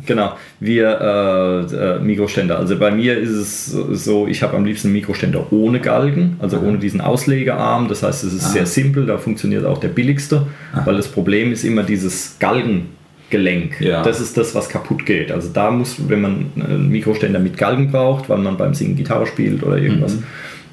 genau, 0.06 0.36
wir 0.60 1.68
äh, 1.70 1.74
äh, 1.74 1.98
Mikroständer. 2.00 2.58
Also 2.58 2.78
bei 2.78 2.90
mir 2.90 3.18
ist 3.18 3.30
es 3.30 3.66
so, 3.66 4.26
ich 4.26 4.42
habe 4.42 4.56
am 4.56 4.64
liebsten 4.64 4.88
einen 4.88 4.96
Mikroständer 4.96 5.52
ohne 5.52 5.80
Galgen, 5.80 6.36
also 6.40 6.58
Aha. 6.58 6.66
ohne 6.66 6.78
diesen 6.78 7.00
Auslegearm. 7.00 7.88
Das 7.88 8.02
heißt, 8.02 8.24
es 8.24 8.34
ist 8.34 8.44
Aha. 8.44 8.52
sehr 8.52 8.66
simpel, 8.66 9.06
da 9.06 9.18
funktioniert 9.18 9.64
auch 9.64 9.78
der 9.78 9.88
billigste, 9.88 10.46
Aha. 10.72 10.86
weil 10.86 10.96
das 10.96 11.08
Problem 11.08 11.52
ist 11.52 11.64
immer 11.64 11.82
dieses 11.82 12.36
Galgen 12.38 12.88
Gelenk. 13.30 13.80
Ja. 13.80 14.02
Das 14.02 14.20
ist 14.20 14.36
das, 14.36 14.54
was 14.54 14.68
kaputt 14.68 15.06
geht. 15.06 15.32
Also 15.32 15.48
da 15.52 15.70
muss, 15.70 15.96
wenn 16.08 16.20
man 16.20 16.46
einen 16.56 16.88
Mikroständer 16.88 17.40
mit 17.40 17.56
Galgen 17.56 17.90
braucht, 17.90 18.28
weil 18.28 18.38
man 18.38 18.56
beim 18.56 18.74
Singen 18.74 18.96
Gitarre 18.96 19.26
spielt 19.26 19.62
oder 19.62 19.78
irgendwas, 19.78 20.16
mhm. 20.16 20.24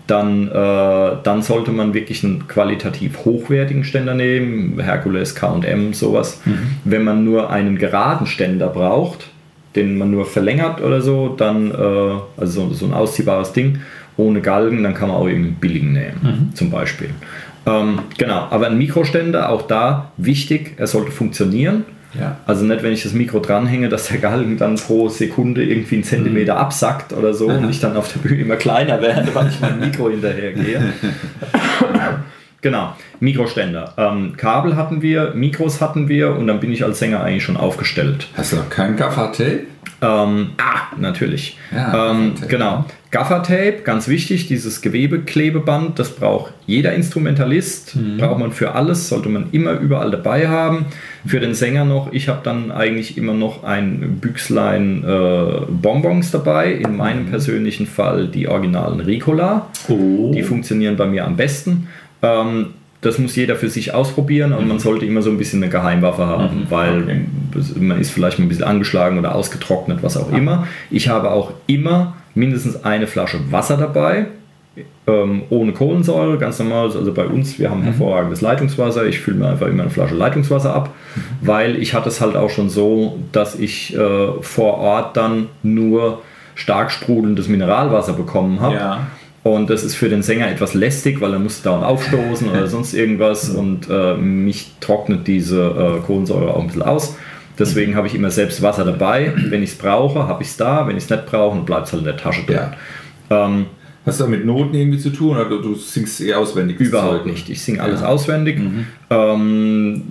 Dann, 0.08 0.48
äh, 0.48 1.18
dann 1.24 1.42
sollte 1.42 1.72
man 1.72 1.94
wirklich 1.94 2.24
einen 2.24 2.48
qualitativ 2.48 3.26
hochwertigen 3.26 3.84
Ständer 3.84 4.14
nehmen, 4.14 4.80
Hercules, 4.80 5.36
KM, 5.36 5.94
sowas. 5.94 6.42
Mhm. 6.46 6.58
Wenn 6.84 7.04
man 7.04 7.24
nur 7.24 7.50
einen 7.50 7.78
geraden 7.78 8.28
Ständer 8.28 8.68
braucht, 8.68 9.30
den 9.76 9.98
man 9.98 10.12
nur 10.12 10.26
verlängert 10.26 10.82
oder 10.82 11.02
so, 11.02 11.30
dann, 11.30 11.72
äh, 11.72 11.74
also 12.38 12.70
so, 12.70 12.74
so, 12.74 12.86
ein 12.86 12.94
ausziehbares 12.94 13.54
Ding, 13.54 13.80
ohne 14.18 14.42
Galgen, 14.42 14.84
dann 14.84 14.94
kann 14.94 15.08
man 15.08 15.18
auch 15.18 15.28
irgendwie 15.28 15.52
billigen 15.52 15.94
nehmen, 15.94 16.20
mhm. 16.22 16.56
zum 16.56 16.70
Beispiel. 16.70 17.10
Ähm, 17.66 18.00
genau, 18.18 18.48
aber 18.50 18.68
ein 18.68 18.78
Mikroständer, 18.78 19.50
auch 19.50 19.62
da 19.64 20.12
wichtig, 20.18 20.74
er 20.78 20.88
sollte 20.88 21.12
funktionieren. 21.12 21.86
Ja. 22.20 22.38
Also 22.46 22.66
nicht, 22.66 22.84
wenn 22.84 22.92
ich 22.92 23.04
das 23.04 23.14
Mikro 23.14 23.40
dranhänge, 23.40 23.88
dass 23.90 24.10
der 24.10 24.18
Galgen 24.18 24.58
dann 24.58 24.76
pro 24.76 25.08
Sekunde 25.08 25.64
irgendwie 25.64 25.96
einen 25.96 26.04
Zentimeter 26.04 26.56
mhm. 26.56 26.60
absackt 26.60 27.14
oder 27.14 27.34
so 27.34 27.48
und 27.48 27.70
ich 27.70 27.80
dann 27.80 27.96
auf 27.96 28.12
der 28.12 28.20
Bühne 28.20 28.42
immer 28.42 28.58
kleiner 28.58 29.02
werde, 29.02 29.34
weil 29.34 29.48
ich 29.48 29.60
mein 29.62 29.80
Mikro 29.80 30.10
hinterhergehe. 30.10 30.94
Genau, 32.62 32.96
Mikroständer. 33.20 33.94
Ähm, 33.98 34.38
Kabel 34.38 34.76
hatten 34.76 35.02
wir, 35.02 35.34
Mikros 35.34 35.82
hatten 35.82 36.08
wir 36.08 36.36
und 36.36 36.46
dann 36.46 36.60
bin 36.60 36.72
ich 36.72 36.84
als 36.84 37.00
Sänger 37.00 37.24
eigentlich 37.24 37.44
schon 37.44 37.58
aufgestellt. 37.58 38.28
Hast 38.38 38.54
du 38.54 38.58
noch 38.58 38.70
kein 38.70 38.96
Gaffer-Tape? 38.96 39.62
Ähm, 40.04 40.52
ah, 40.58 40.96
natürlich. 40.98 41.58
Ja, 41.72 42.12
ähm, 42.12 42.34
genau. 42.48 42.86
Gaffer-Tape, 43.12 43.82
ganz 43.84 44.08
wichtig, 44.08 44.48
dieses 44.48 44.82
Gewebeklebeband, 44.82 46.00
das 46.00 46.16
braucht 46.16 46.54
jeder 46.66 46.94
Instrumentalist, 46.94 47.96
mhm. 47.96 48.18
braucht 48.18 48.40
man 48.40 48.52
für 48.52 48.74
alles, 48.74 49.10
sollte 49.10 49.30
man 49.30 49.50
immer 49.52 49.74
überall 49.74 50.12
dabei 50.12 50.48
haben. 50.48 50.86
Für 51.26 51.40
den 51.40 51.54
Sänger 51.54 51.84
noch, 51.84 52.14
ich 52.14 52.30
habe 52.30 52.40
dann 52.44 52.72
eigentlich 52.72 53.18
immer 53.18 53.34
noch 53.34 53.64
ein 53.64 54.20
Büchslein 54.22 55.04
äh, 55.04 55.62
Bonbons 55.70 56.32
dabei, 56.32 56.74
in 56.74 56.96
meinem 56.96 57.26
mhm. 57.26 57.30
persönlichen 57.32 57.86
Fall 57.86 58.28
die 58.28 58.48
originalen 58.48 59.02
Ricola. 59.02 59.68
Oh. 59.90 60.32
Die 60.34 60.44
funktionieren 60.44 60.96
bei 60.96 61.06
mir 61.06 61.26
am 61.26 61.36
besten. 61.36 61.88
Ähm, 62.22 62.74
das 63.02 63.18
muss 63.18 63.36
jeder 63.36 63.56
für 63.56 63.70
sich 63.70 63.94
ausprobieren 63.94 64.54
und 64.54 64.68
man 64.68 64.78
mhm. 64.78 64.82
sollte 64.82 65.06
immer 65.06 65.24
so 65.24 65.32
ein 65.32 65.38
bisschen 65.38 65.64
eine 65.64 65.72
Geheimwaffe 65.72 66.26
haben, 66.26 66.62
mhm. 66.62 66.66
weil 66.70 67.04
okay. 67.04 67.80
man 67.80 68.00
ist 68.00 68.12
vielleicht 68.12 68.38
mal 68.38 68.46
ein 68.46 68.50
bisschen 68.50 68.64
angeschlagen 68.64 69.18
oder 69.18 69.34
ausgetrocknet, 69.34 70.04
was 70.04 70.18
auch 70.18 70.32
immer. 70.32 70.68
Ich 70.92 71.10
habe 71.10 71.32
auch 71.32 71.52
immer 71.66 72.16
mindestens 72.36 72.84
eine 72.84 73.08
Flasche 73.08 73.40
Wasser 73.52 73.78
dabei, 73.78 74.28
ähm, 75.08 75.44
ohne 75.50 75.74
Kohlensäure, 75.74 76.38
ganz 76.38 76.60
normal. 76.60 76.92
Also 76.96 77.12
bei 77.12 77.26
uns, 77.26 77.58
wir 77.58 77.72
haben 77.72 77.82
mhm. 77.82 77.86
hervorragendes 77.86 78.42
Leitungswasser. 78.42 79.06
Ich 79.06 79.20
fülle 79.20 79.38
mir 79.38 79.50
einfach 79.50 79.68
immer 79.68 79.84
eine 79.84 79.92
Flasche 79.92 80.16
Leitungswasser 80.16 80.74
ab, 80.74 80.94
mhm. 81.16 81.22
weil 81.42 81.76
ich 81.78 81.96
hatte 81.96 82.10
es 82.10 82.22
halt 82.22 82.36
auch 82.36 82.52
schon 82.52 82.70
so, 82.70 83.18
dass 83.32 83.56
ich 83.56 83.96
äh, 83.96 84.28
vor 84.42 84.78
Ort 84.78 85.18
dann 85.18 85.48
nur 85.64 86.22
stark 86.56 86.92
sprudelndes 86.92 87.48
Mineralwasser 87.48 88.14
bekommen 88.14 88.60
habe. 88.60 88.76
Ja. 88.76 89.08
Und 89.44 89.70
das 89.70 89.84
ist 89.84 89.96
für 89.96 90.08
den 90.08 90.22
Sänger 90.22 90.50
etwas 90.50 90.74
lästig, 90.74 91.20
weil 91.20 91.34
er 91.34 91.40
muss 91.40 91.64
dauernd 91.64 91.84
aufstoßen 91.84 92.50
oder 92.50 92.68
sonst 92.68 92.94
irgendwas. 92.94 93.50
Und 93.50 93.90
äh, 93.90 94.16
mich 94.16 94.74
trocknet 94.80 95.28
diese 95.28 96.00
äh, 96.00 96.06
Kohlensäure 96.06 96.54
auch 96.54 96.62
ein 96.62 96.68
bisschen 96.68 96.84
aus. 96.84 97.16
Deswegen 97.58 97.96
habe 97.96 98.08
ich 98.08 98.16
immer 98.16 98.32
selbst 98.32 98.62
Wasser 98.62 98.86
dabei. 98.86 99.34
Wenn 99.36 99.64
ich 99.64 99.72
es 99.72 99.78
brauche, 99.78 100.28
habe 100.28 100.44
ich 100.44 100.50
es 100.50 100.58
da. 100.58 100.88
Wenn 100.88 100.98
ich 100.98 101.06
es 101.06 101.10
nicht 101.10 101.26
brauche, 101.26 101.56
dann 101.56 101.66
bleibt 101.66 101.88
es 101.88 101.94
halt 101.94 102.02
in 102.02 102.06
der 102.06 102.18
Tasche 102.18 102.44
drin. 102.44 102.60
Ja. 103.30 103.46
Ähm, 103.46 103.66
Hast 104.04 104.20
du 104.20 104.24
da 104.24 104.30
mit 104.32 104.46
Noten 104.46 104.74
irgendwie 104.74 104.98
zu 104.98 105.12
tun 105.12 105.38
oder 105.38 105.62
du, 105.62 105.76
singst 105.76 106.22
eher 106.22 106.40
auswendig? 106.40 106.80
Überhaupt 106.80 107.28
nicht. 107.28 107.48
Ich 107.52 107.62
singe 107.62 107.84
alles 107.84 108.02
ja. 108.02 108.08
auswendig. 108.08 108.58
Mhm. 108.58 108.86
Ähm, 109.12 110.02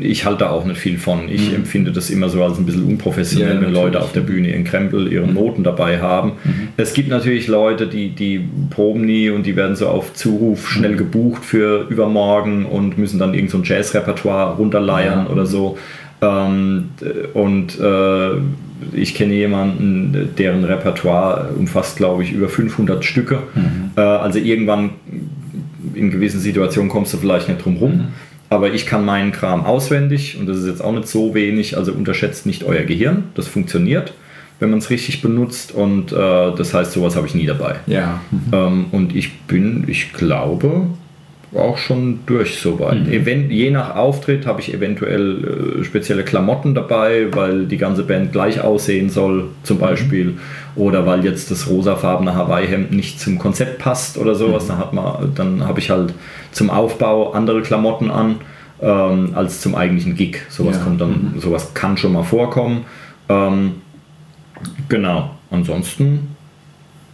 ich 0.00 0.24
halte 0.24 0.48
auch 0.48 0.64
nicht 0.64 0.80
viel 0.80 0.96
von. 0.96 1.28
Ich 1.28 1.50
mhm. 1.50 1.56
empfinde 1.56 1.92
das 1.92 2.08
immer 2.08 2.30
so 2.30 2.42
als 2.42 2.56
ein 2.56 2.64
bisschen 2.64 2.86
unprofessionell, 2.86 3.56
ja, 3.56 3.60
wenn 3.60 3.72
Leute 3.74 4.00
auf 4.00 4.12
der 4.12 4.22
Bühne 4.22 4.48
ihren 4.50 4.64
Krempel, 4.64 5.12
ihre 5.12 5.26
mhm. 5.26 5.34
Noten 5.34 5.62
dabei 5.62 6.00
haben. 6.00 6.32
Mhm. 6.42 6.68
Es 6.78 6.94
gibt 6.94 7.10
natürlich 7.10 7.48
Leute, 7.48 7.86
die, 7.86 8.14
die 8.14 8.48
proben 8.70 9.02
nie 9.02 9.28
und 9.28 9.44
die 9.44 9.56
werden 9.56 9.76
so 9.76 9.88
auf 9.88 10.14
Zuruf 10.14 10.66
schnell 10.66 10.92
mhm. 10.92 10.98
gebucht 10.98 11.44
für 11.44 11.86
übermorgen 11.90 12.64
und 12.64 12.96
müssen 12.96 13.18
dann 13.18 13.34
irgend 13.34 13.50
so 13.50 13.58
ein 13.58 13.64
Jazzrepertoire 13.64 14.56
runterleiern 14.56 15.26
ja. 15.26 15.30
oder 15.30 15.44
so. 15.44 15.76
Ähm, 16.22 16.88
und 17.34 17.78
äh, 17.78 18.30
ich 18.92 19.14
kenne 19.14 19.34
jemanden, 19.34 20.30
deren 20.36 20.64
Repertoire 20.64 21.50
umfasst, 21.56 21.96
glaube 21.96 22.22
ich, 22.22 22.32
über 22.32 22.48
500 22.48 23.04
Stücke. 23.04 23.42
Mhm. 23.54 23.90
Äh, 23.96 24.00
also 24.00 24.38
irgendwann 24.38 24.90
in 25.94 26.10
gewissen 26.10 26.40
Situationen 26.40 26.90
kommst 26.90 27.12
du 27.12 27.18
vielleicht 27.18 27.48
nicht 27.48 27.64
drum 27.64 27.76
rum. 27.76 27.92
Mhm. 27.92 28.08
Aber 28.50 28.72
ich 28.72 28.86
kann 28.86 29.04
meinen 29.04 29.32
Kram 29.32 29.64
auswendig 29.64 30.38
und 30.38 30.46
das 30.46 30.58
ist 30.58 30.66
jetzt 30.66 30.82
auch 30.82 30.92
nicht 30.92 31.08
so 31.08 31.34
wenig. 31.34 31.76
Also 31.76 31.92
unterschätzt 31.92 32.46
nicht 32.46 32.64
euer 32.64 32.84
Gehirn. 32.84 33.24
Das 33.34 33.46
funktioniert, 33.46 34.14
wenn 34.58 34.70
man 34.70 34.78
es 34.78 34.90
richtig 34.90 35.20
benutzt. 35.20 35.72
Und 35.72 36.12
äh, 36.12 36.16
das 36.16 36.72
heißt, 36.72 36.92
sowas 36.92 37.14
habe 37.14 37.26
ich 37.26 37.34
nie 37.34 37.46
dabei. 37.46 37.76
Ja. 37.86 38.20
Mhm. 38.30 38.40
Ähm, 38.52 38.84
und 38.92 39.14
ich 39.14 39.40
bin, 39.42 39.84
ich 39.86 40.12
glaube, 40.12 40.86
auch 41.54 41.78
schon 41.78 42.20
durch 42.26 42.58
soweit. 42.58 43.06
Mhm. 43.06 43.50
je 43.50 43.70
nach 43.70 43.96
Auftritt 43.96 44.46
habe 44.46 44.60
ich 44.60 44.74
eventuell 44.74 45.78
äh, 45.80 45.84
spezielle 45.84 46.22
Klamotten 46.22 46.74
dabei, 46.74 47.28
weil 47.32 47.66
die 47.66 47.78
ganze 47.78 48.02
Band 48.02 48.32
gleich 48.32 48.60
aussehen 48.60 49.08
soll, 49.08 49.48
zum 49.62 49.78
mhm. 49.78 49.80
Beispiel. 49.80 50.24
Mhm. 50.24 50.38
Oder 50.76 51.06
weil 51.06 51.24
jetzt 51.24 51.50
das 51.50 51.68
rosafarbene 51.68 52.34
Hawaii-Hemd 52.34 52.92
nicht 52.92 53.18
zum 53.18 53.38
Konzept 53.38 53.78
passt 53.78 54.18
oder 54.18 54.34
sowas. 54.34 54.64
Mhm. 54.64 54.68
Dann, 54.68 54.78
hat 54.78 54.92
man, 54.92 55.34
dann 55.34 55.66
habe 55.66 55.80
ich 55.80 55.90
halt 55.90 56.12
zum 56.52 56.70
Aufbau 56.70 57.32
andere 57.32 57.62
Klamotten 57.62 58.10
an 58.10 58.36
ähm, 58.80 59.30
als 59.34 59.60
zum 59.60 59.74
eigentlichen 59.74 60.16
Gig. 60.16 60.42
Sowas 60.50 60.76
ja. 60.76 60.84
kommt 60.84 61.00
dann, 61.00 61.32
mhm. 61.34 61.40
sowas 61.40 61.72
kann 61.72 61.96
schon 61.96 62.12
mal 62.12 62.24
vorkommen. 62.24 62.84
Ähm, 63.28 63.76
genau. 64.88 65.30
Ansonsten 65.50 66.36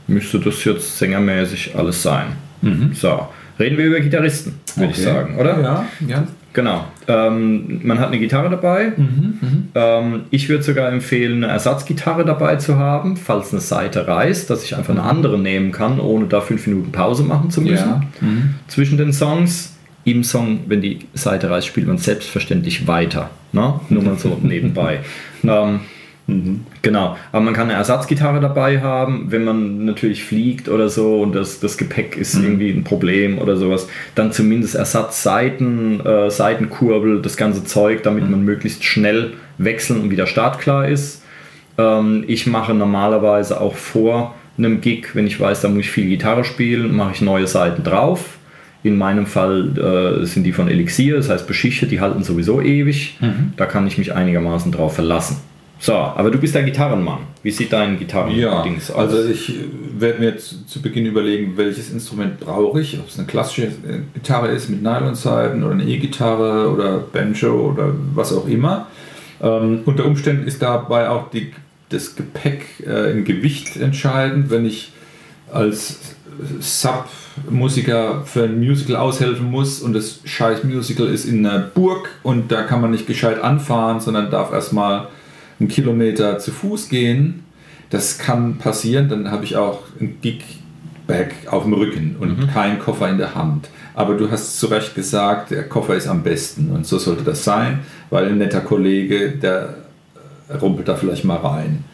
müsste 0.09 0.41
das 0.41 0.65
jetzt 0.65 0.99
sängermäßig 0.99 1.77
alles 1.77 2.03
sein. 2.03 2.37
Mhm. 2.63 2.95
So. 2.95 3.29
Reden 3.59 3.79
wir 3.79 3.87
über 3.87 4.01
Gitarristen, 4.01 4.55
würde 4.77 4.91
okay. 4.91 5.01
ich 5.01 5.05
sagen, 5.05 5.37
oder? 5.37 5.61
Ja, 5.61 5.87
ja. 6.07 6.27
Genau. 6.53 6.85
Ähm, 7.09 7.81
man 7.83 7.99
hat 7.99 8.09
eine 8.09 8.19
Gitarre 8.21 8.49
dabei. 8.49 8.93
Mhm, 8.97 9.39
mhm, 9.41 9.69
ähm, 9.75 10.21
ich 10.31 10.49
würde 10.49 10.63
sogar 10.63 10.91
empfehlen, 10.93 11.43
eine 11.43 11.53
Ersatzgitarre 11.53 12.25
dabei 12.25 12.57
zu 12.57 12.79
haben, 12.79 13.17
falls 13.17 13.51
eine 13.51 13.61
Seite 13.61 14.07
reißt, 14.07 14.49
dass 14.51 14.65
ich 14.65 14.77
einfach 14.77 14.95
eine 14.95 15.03
andere 15.03 15.37
nehmen 15.37 15.73
kann, 15.73 15.99
ohne 15.99 16.27
da 16.27 16.41
fünf 16.41 16.67
Minuten 16.69 16.93
Pause 16.93 17.25
machen 17.25 17.51
zu 17.51 17.61
müssen. 17.61 17.89
Ja. 17.89 18.01
Mhm. 18.21 18.55
Zwischen 18.69 18.99
den 18.99 19.13
Songs. 19.13 19.73
Im 20.07 20.23
Song, 20.23 20.61
wenn 20.67 20.83
die 20.83 20.99
Seite 21.15 21.49
reißt, 21.49 21.67
spielt 21.67 21.87
man 21.87 21.97
selbstverständlich 21.97 22.87
weiter. 22.87 23.31
Ne? 23.53 23.81
Nur 23.89 24.03
mal 24.03 24.19
so 24.19 24.39
nebenbei. 24.43 25.01
Ähm, 25.43 25.81
Mhm. 26.27 26.61
Genau, 26.85 27.17
aber 27.33 27.43
man 27.43 27.55
kann 27.55 27.71
eine 27.71 27.79
Ersatzgitarre 27.79 28.41
dabei 28.41 28.83
haben, 28.83 29.27
wenn 29.31 29.43
man 29.43 29.87
natürlich 29.87 30.23
fliegt 30.23 30.69
oder 30.69 30.91
so 30.91 31.23
und 31.23 31.35
das, 31.35 31.59
das 31.59 31.79
Gepäck 31.79 32.19
ist 32.19 32.37
mhm. 32.37 32.45
irgendwie 32.45 32.71
ein 32.71 32.85
Problem 32.85 33.39
oder 33.39 33.57
sowas. 33.57 33.89
Dann 34.15 34.33
zumindest 34.33 34.75
Ersatzseiten, 34.75 36.05
äh, 36.05 36.31
Seitenkurbel, 36.31 37.23
das 37.23 37.39
ganze 37.39 37.65
Zeug, 37.65 38.03
damit 38.03 38.25
mhm. 38.25 38.31
man 38.33 38.45
möglichst 38.45 38.85
schnell 38.85 39.33
wechseln 39.57 40.03
und 40.03 40.11
wieder 40.11 40.27
startklar 40.27 40.87
ist. 40.87 41.23
Ähm, 41.79 42.25
ich 42.27 42.47
mache 42.47 42.75
normalerweise 42.75 43.63
auch 43.63 43.77
vor 43.77 44.35
einem 44.59 44.83
Gig, 44.83 45.15
wenn 45.15 45.27
ich 45.27 45.41
weiß, 45.41 45.63
da 45.63 45.69
muss 45.69 45.81
ich 45.81 45.91
viel 45.91 46.09
Gitarre 46.09 46.45
spielen, 46.45 46.95
mache 46.95 47.13
ich 47.15 47.23
neue 47.23 47.47
Seiten 47.47 47.83
drauf. 47.83 48.37
In 48.83 48.99
meinem 48.99 49.25
Fall 49.25 50.21
äh, 50.23 50.27
sind 50.27 50.45
die 50.45 50.53
von 50.53 50.69
Elixier, 50.69 51.17
das 51.17 51.31
heißt 51.31 51.47
beschichtet, 51.47 51.91
die 51.91 52.03
halten 52.03 52.23
sowieso 52.23 52.61
ewig. 52.61 53.17
Mhm. 53.21 53.55
Da 53.57 53.65
kann 53.65 53.87
ich 53.87 53.97
mich 53.97 54.15
einigermaßen 54.15 54.71
drauf 54.71 54.97
verlassen. 54.97 55.39
So, 55.79 55.93
aber 55.93 56.31
du 56.31 56.39
bist 56.39 56.55
der 56.55 56.63
Gitarrenmann. 56.63 57.21
Wie 57.43 57.51
sieht 57.51 57.73
dein 57.73 57.99
Gitarren 57.99 58.35
ja, 58.35 58.63
aus? 58.63 58.91
Also 58.91 59.29
ich 59.29 59.53
werde 59.99 60.21
mir 60.21 60.31
jetzt 60.31 60.69
zu 60.69 60.81
Beginn 60.81 61.05
überlegen, 61.05 61.57
welches 61.57 61.91
Instrument 61.91 62.41
brauche 62.41 62.81
ich. 62.81 62.99
Ob 62.99 63.09
es 63.09 63.19
eine 63.19 63.27
klassische 63.27 63.71
Gitarre 64.15 64.49
ist 64.49 64.71
mit 64.71 64.83
Nylonseiten 64.83 65.63
oder 65.63 65.75
eine 65.75 65.85
E-Gitarre 65.85 66.71
oder 66.71 66.99
Banjo 66.99 67.71
oder 67.73 67.93
was 68.15 68.33
auch 68.33 68.47
immer. 68.47 68.87
Ähm, 69.43 69.81
unter 69.85 70.07
Umständen 70.07 70.47
ist 70.47 70.63
dabei 70.63 71.11
auch 71.11 71.31
die, 71.31 71.53
das 71.91 72.17
Gepäck 72.17 72.65
äh, 72.87 73.13
im 73.13 73.25
Gewicht 73.25 73.77
entscheidend. 73.77 74.51
Wenn 74.51 74.65
ich 74.65 74.93
als 75.53 76.15
Sub-Musiker 76.61 78.25
für 78.25 78.45
ein 78.45 78.59
Musical 78.59 78.97
aushelfen 78.97 79.51
muss 79.51 79.81
und 79.81 79.93
das 79.93 80.21
scheiß 80.25 80.65
Musical 80.65 81.09
ist 81.09 81.27
in 81.27 81.47
einer 81.47 81.59
Burg 81.59 82.09
und 82.23 82.51
da 82.51 82.63
kann 82.63 82.81
man 82.81 82.91
nicht 82.91 83.07
gescheit 83.07 83.43
anfahren, 83.43 84.01
sondern 84.01 84.31
darf 84.31 84.53
erstmal 84.53 85.09
einen 85.61 85.69
Kilometer 85.69 86.39
zu 86.39 86.51
Fuß 86.51 86.89
gehen, 86.89 87.45
das 87.91 88.19
kann 88.19 88.59
passieren, 88.59 89.09
dann 89.09 89.31
habe 89.31 89.45
ich 89.45 89.57
auch 89.57 89.81
ein 90.01 90.19
Gig-Bag 90.21 91.33
auf 91.47 91.65
dem 91.65 91.75
Rücken 91.75 92.17
und 92.19 92.39
mhm. 92.39 92.47
keinen 92.49 92.79
Koffer 92.79 93.09
in 93.09 93.19
der 93.19 93.35
Hand. 93.35 93.69
Aber 93.95 94.15
du 94.15 94.31
hast 94.31 94.59
zu 94.59 94.67
Recht 94.67 94.95
gesagt, 94.95 95.53
der 95.53 95.69
Koffer 95.69 95.95
ist 95.95 96.09
am 96.09 96.23
besten 96.23 96.71
und 96.71 96.87
so 96.87 96.99
sollte 96.99 97.23
das 97.23 97.45
sein, 97.45 97.81
weil 98.11 98.27
ein 98.27 98.39
netter 98.39 98.61
Kollege, 98.61 99.31
der 99.31 99.77
rumpelt 100.61 100.89
da 100.89 100.97
vielleicht 100.97 101.25
mal 101.25 101.37
rein. 101.37 101.85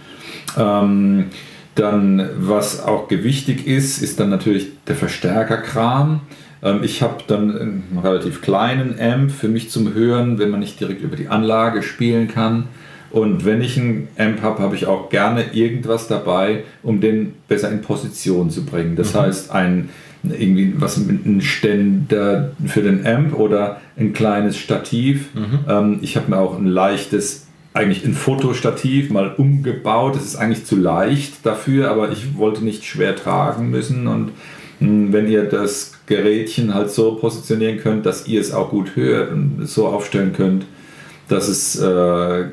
Ähm, 0.57 1.27
dann, 1.75 2.29
was 2.39 2.83
auch 2.83 3.09
gewichtig 3.09 3.67
ist, 3.67 4.03
ist 4.03 4.19
dann 4.19 4.31
natürlich 4.31 4.69
der 4.87 4.97
Verstärkerkram. 4.97 6.21
Ähm, 6.63 6.81
ich 6.83 7.03
habe 7.03 7.23
dann 7.27 7.59
einen 7.59 7.99
relativ 8.03 8.43
kleinen 8.43 8.99
Amp 8.99 9.31
für 9.31 9.49
mich 9.49 9.71
zum 9.71 9.95
Hören, 9.95 10.39
wenn 10.39 10.51
man 10.51 10.61
nicht 10.61 10.81
direkt 10.81 11.03
über 11.03 11.17
die 11.17 11.29
Anlage 11.29 11.83
spielen 11.83 12.29
kann. 12.29 12.65
Und 13.11 13.45
wenn 13.45 13.61
ich 13.61 13.79
einen 13.79 14.09
Amp 14.17 14.43
habe, 14.43 14.63
habe 14.63 14.77
ich 14.77 14.87
auch 14.87 15.11
gerne 15.11 15.53
irgendwas 15.53 16.07
dabei, 16.07 16.65
um 16.83 17.01
den 17.01 17.35
besser 17.49 17.71
in 17.71 17.83
Position 17.83 18.51
zu 18.51 18.65
bringen. 18.65 18.97
Das 18.97 19.15
mhm. 19.15 19.19
heißt, 19.19 19.51
ein 19.51 19.89
irgendwie 20.23 20.75
was 20.77 20.99
mit 20.99 21.25
einem 21.25 21.41
Ständer 21.41 22.53
für 22.67 22.83
den 22.83 23.07
Amp 23.07 23.35
oder 23.39 23.81
ein 23.97 24.13
kleines 24.13 24.59
Stativ. 24.59 25.35
Mhm. 25.35 25.59
Ähm, 25.69 25.99
ich 26.03 26.17
habe 26.17 26.31
mir 26.31 26.39
auch 26.39 26.59
ein 26.59 26.67
leichtes 26.67 27.47
eigentlich 27.73 28.05
ein 28.05 28.15
Fotostativ 28.15 29.11
mal 29.11 29.33
umgebaut. 29.37 30.17
Das 30.17 30.25
ist 30.25 30.37
eigentlich 30.37 30.65
zu 30.65 30.77
leicht 30.77 31.47
dafür, 31.47 31.91
aber 31.91 32.11
ich 32.11 32.37
wollte 32.37 32.65
nicht 32.65 32.85
schwer 32.85 33.15
tragen 33.15 33.71
müssen. 33.71 34.07
Und 34.07 34.33
hm, 34.81 35.13
wenn 35.13 35.29
ihr 35.29 35.45
das 35.45 35.93
Gerätchen 36.07 36.75
halt 36.75 36.91
so 36.91 37.15
positionieren 37.15 37.79
könnt, 37.79 38.07
dass 38.07 38.27
ihr 38.27 38.41
es 38.41 38.53
auch 38.53 38.71
gut 38.71 38.97
hört 38.97 39.33
und 39.33 39.67
so 39.67 39.87
aufstellen 39.87 40.33
könnt, 40.33 40.67
dass 41.29 41.49
es 41.49 41.81
äh, 41.81 42.47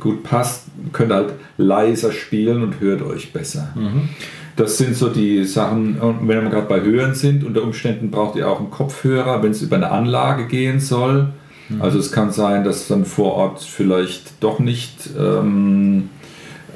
gut 0.00 0.22
passt, 0.22 0.64
könnt 0.92 1.12
ihr 1.12 1.16
halt 1.16 1.32
leiser 1.56 2.12
spielen 2.12 2.62
und 2.62 2.80
hört 2.80 3.02
euch 3.02 3.32
besser. 3.32 3.72
Mhm. 3.74 4.08
Das 4.56 4.76
sind 4.76 4.94
so 4.94 5.08
die 5.08 5.44
Sachen, 5.44 5.98
und 5.98 6.28
wenn 6.28 6.42
wir 6.42 6.50
gerade 6.50 6.66
bei 6.66 6.82
Hören 6.82 7.14
sind, 7.14 7.44
unter 7.44 7.62
Umständen 7.62 8.10
braucht 8.10 8.36
ihr 8.36 8.48
auch 8.48 8.60
einen 8.60 8.70
Kopfhörer, 8.70 9.42
wenn 9.42 9.52
es 9.52 9.62
über 9.62 9.76
eine 9.76 9.90
Anlage 9.90 10.46
gehen 10.46 10.78
soll. 10.78 11.28
Mhm. 11.68 11.80
Also 11.80 11.98
es 11.98 12.12
kann 12.12 12.32
sein, 12.32 12.64
dass 12.64 12.88
dann 12.88 13.04
vor 13.04 13.34
Ort 13.34 13.62
vielleicht 13.62 14.42
doch 14.42 14.58
nicht 14.58 15.10
ähm, 15.18 16.10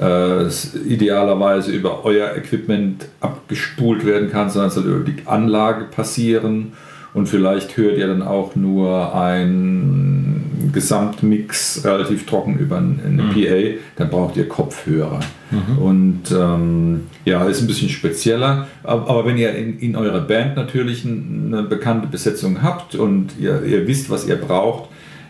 äh, 0.01 0.47
idealerweise 0.87 1.71
über 1.71 2.03
euer 2.03 2.35
Equipment 2.35 3.07
abgespult 3.19 4.05
werden 4.05 4.29
kann, 4.29 4.49
sondern 4.49 4.69
es 4.69 4.75
soll 4.75 4.85
über 4.85 5.11
die 5.11 5.27
Anlage 5.27 5.85
passieren 5.85 6.73
und 7.13 7.27
vielleicht 7.27 7.77
hört 7.77 7.97
ihr 7.97 8.07
dann 8.07 8.21
auch 8.21 8.55
nur 8.55 9.15
ein 9.15 10.36
Gesamtmix 10.71 11.83
relativ 11.83 12.25
trocken 12.25 12.57
über 12.57 12.77
eine 12.77 13.23
mhm. 13.23 13.31
PA, 13.31 13.79
dann 13.95 14.09
braucht 14.09 14.37
ihr 14.37 14.47
Kopfhörer. 14.47 15.19
Mhm. 15.51 15.77
Und 15.77 16.21
ähm, 16.31 17.01
ja, 17.25 17.45
ist 17.45 17.61
ein 17.61 17.67
bisschen 17.67 17.89
spezieller. 17.89 18.67
Aber, 18.83 19.09
aber 19.09 19.25
wenn 19.25 19.37
ihr 19.37 19.53
in, 19.55 19.79
in 19.79 19.95
eurer 19.95 20.21
Band 20.21 20.55
natürlich 20.55 21.05
eine 21.05 21.63
bekannte 21.63 22.07
Besetzung 22.07 22.61
habt 22.61 22.95
und 22.95 23.33
ihr, 23.39 23.63
ihr 23.63 23.87
wisst, 23.87 24.09
was 24.09 24.27
ihr 24.27 24.35
braucht, 24.35 24.89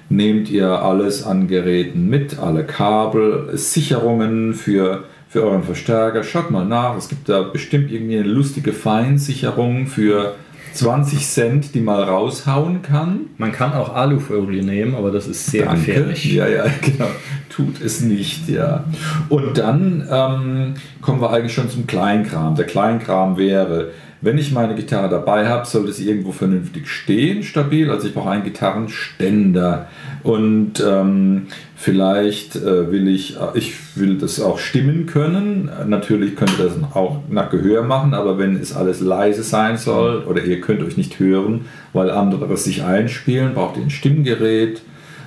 nehmt 0.10 0.50
ihr 0.50 0.70
alles 0.70 1.24
an 1.24 1.48
Geräten 1.48 2.10
mit, 2.10 2.39
alle 2.39 2.63
Kabel, 2.65 3.50
Sicherungen 3.58 4.53
für, 4.53 5.03
für 5.27 5.44
euren 5.44 5.63
Verstärker. 5.63 6.24
Schaut 6.24 6.50
mal 6.50 6.65
nach, 6.65 6.96
es 6.98 7.10
gibt 7.10 7.27
da 7.29 7.41
bestimmt 7.44 7.91
irgendwie 7.91 8.17
eine 8.17 8.27
lustige 8.27 8.74
Feinsicherung 8.74 9.88
für 9.88 10.36
20 10.74 11.28
Cent, 11.28 11.74
die 11.76 11.82
mal 11.82 12.04
raushauen 12.04 12.82
kann. 12.82 13.22
Man 13.38 13.52
kann 13.52 13.74
auch 13.74 13.94
Alufolie 13.94 14.64
nehmen, 14.64 14.96
aber 14.96 15.12
das 15.12 15.28
ist 15.28 15.48
sehr 15.48 15.66
Danke. 15.66 15.86
gefährlich. 15.86 16.26
Ja, 16.34 16.48
ja, 16.48 16.66
genau. 16.82 17.10
Tut 17.50 17.82
es 17.82 18.02
nicht, 18.02 18.50
ja. 18.50 18.84
Und 19.30 19.58
dann 19.58 20.08
ähm, 20.10 20.74
kommen 21.02 21.22
wir 21.22 21.32
eigentlich 21.32 21.54
schon 21.54 21.70
zum 21.70 21.88
Kleinkram. 21.88 22.56
Der 22.56 22.66
Kleinkram 22.66 23.38
wäre, 23.38 23.92
wenn 24.22 24.38
ich 24.38 24.52
meine 24.52 24.74
Gitarre 24.74 25.10
dabei 25.10 25.48
habe, 25.48 25.66
sollte 25.66 25.94
sie 25.94 26.10
irgendwo 26.10 26.32
vernünftig 26.32 26.88
stehen, 26.88 27.44
stabil. 27.44 27.92
Also 27.92 28.08
ich 28.08 28.14
brauche 28.14 28.32
einen 28.32 28.44
Gitarrenständer. 28.44 29.88
Und 30.24 30.84
ähm, 30.86 31.48
vielleicht 31.76 32.56
äh, 32.56 32.92
will 32.92 33.08
ich, 33.08 33.38
äh, 33.38 33.56
ich 33.56 33.74
will 33.96 34.18
das 34.18 34.42
auch 34.42 34.58
stimmen 34.58 35.06
können. 35.06 35.70
Natürlich 35.88 36.36
könnt 36.36 36.58
ihr 36.58 36.66
das 36.66 36.74
auch 36.96 37.20
nach 37.30 37.52
Gehör 37.52 37.84
machen, 37.84 38.16
aber 38.16 38.40
wenn 38.40 38.56
es 38.56 38.76
alles 38.76 39.02
leise 39.02 39.44
sein 39.44 39.78
soll 39.78 40.24
oder 40.24 40.44
ihr 40.44 40.62
könnt 40.62 40.82
euch 40.82 40.98
nicht 40.98 41.20
hören, 41.20 41.66
weil 41.94 42.10
andere 42.10 42.52
es 42.52 42.64
sich 42.64 42.84
einspielen, 42.84 43.54
braucht 43.54 43.78
ihr 43.78 43.84
ein 43.84 43.92
Stimmgerät. 43.92 44.82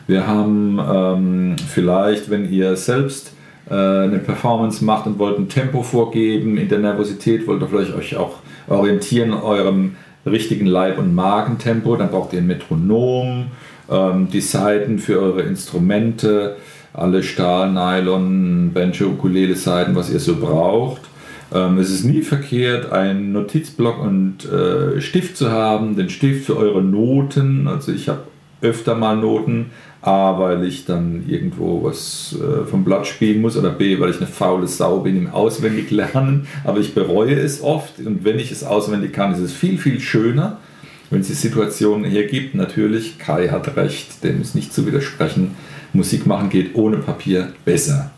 Wir 0.09 0.26
haben 0.26 0.80
ähm, 0.92 1.56
vielleicht, 1.68 2.30
wenn 2.30 2.52
ihr 2.52 2.75
selbst 2.75 3.32
äh, 3.70 3.75
eine 3.75 4.18
Performance 4.18 4.85
macht 4.85 5.06
und 5.06 5.20
wollt 5.20 5.38
ein 5.38 5.49
Tempo 5.49 5.85
vorgeben, 5.85 6.59
in 6.59 6.68
der 6.68 6.80
Nervosität 6.80 7.47
wollt 7.47 7.62
ihr 7.62 7.68
vielleicht 7.68 7.94
euch 7.94 8.16
auch 8.16 8.39
orientieren 8.68 9.32
eurem 9.32 9.96
richtigen 10.26 10.66
Leib- 10.66 10.98
und 10.98 11.14
Magentempo, 11.14 11.96
dann 11.96 12.10
braucht 12.10 12.32
ihr 12.32 12.40
ein 12.40 12.46
Metronom, 12.46 13.46
ähm, 13.90 14.28
die 14.30 14.40
Seiten 14.40 14.98
für 14.98 15.18
eure 15.20 15.42
Instrumente, 15.42 16.56
alle 16.92 17.22
Stahl, 17.22 17.72
Nylon, 17.72 18.72
Banjo, 18.72 19.06
Ukulele 19.06 19.54
Seiten, 19.54 19.94
was 19.94 20.10
ihr 20.10 20.20
so 20.20 20.36
braucht. 20.36 21.02
Ähm, 21.52 21.78
es 21.78 21.90
ist 21.90 22.04
nie 22.04 22.22
verkehrt, 22.22 22.92
einen 22.92 23.32
Notizblock 23.32 24.00
und 24.00 24.44
äh, 24.44 25.00
Stift 25.00 25.36
zu 25.36 25.50
haben, 25.50 25.96
den 25.96 26.10
Stift 26.10 26.46
für 26.46 26.56
eure 26.56 26.82
Noten. 26.82 27.66
Also 27.66 27.92
ich 27.92 28.08
habe 28.08 28.22
öfter 28.62 28.94
mal 28.94 29.16
Noten 29.16 29.70
A, 30.02 30.38
weil 30.38 30.64
ich 30.64 30.87
dann 30.87 31.25
irgendwo 31.28 31.85
was 31.85 32.35
äh, 32.40 32.64
vom 32.64 32.85
Blatt 32.85 33.07
spielen 33.07 33.42
muss 33.42 33.57
oder 33.57 33.71
B, 33.71 34.00
weil 34.00 34.11
ich 34.11 34.16
eine 34.16 34.26
faule 34.26 34.66
Sau 34.66 35.00
bin 35.00 35.16
im 35.16 35.30
Auswendiglernen, 35.30 36.47
aber 36.64 36.78
ich 36.78 36.95
bereue 36.95 37.35
es 37.35 37.62
oft 37.62 37.99
und 37.99 38.25
wenn 38.25 38.38
ich 38.38 38.50
es 38.50 38.64
auswendig 38.64 39.12
kann, 39.12 39.32
ist 39.32 39.41
es 39.41 39.52
viel, 39.52 39.76
viel 39.76 40.00
schöner, 40.00 40.58
wenn 41.10 41.21
es 41.21 41.26
die 41.26 41.34
Situation 41.34 42.04
hergibt. 42.04 42.54
Natürlich, 42.54 43.19
Kai 43.19 43.49
hat 43.49 43.76
recht, 43.76 44.25
dem 44.25 44.41
ist 44.41 44.54
nicht 44.54 44.73
zu 44.73 44.86
widersprechen, 44.86 45.54
Musik 45.93 46.26
machen 46.26 46.49
geht 46.49 46.76
ohne 46.76 46.99
Papier 46.99 47.52
besser. 47.67 48.10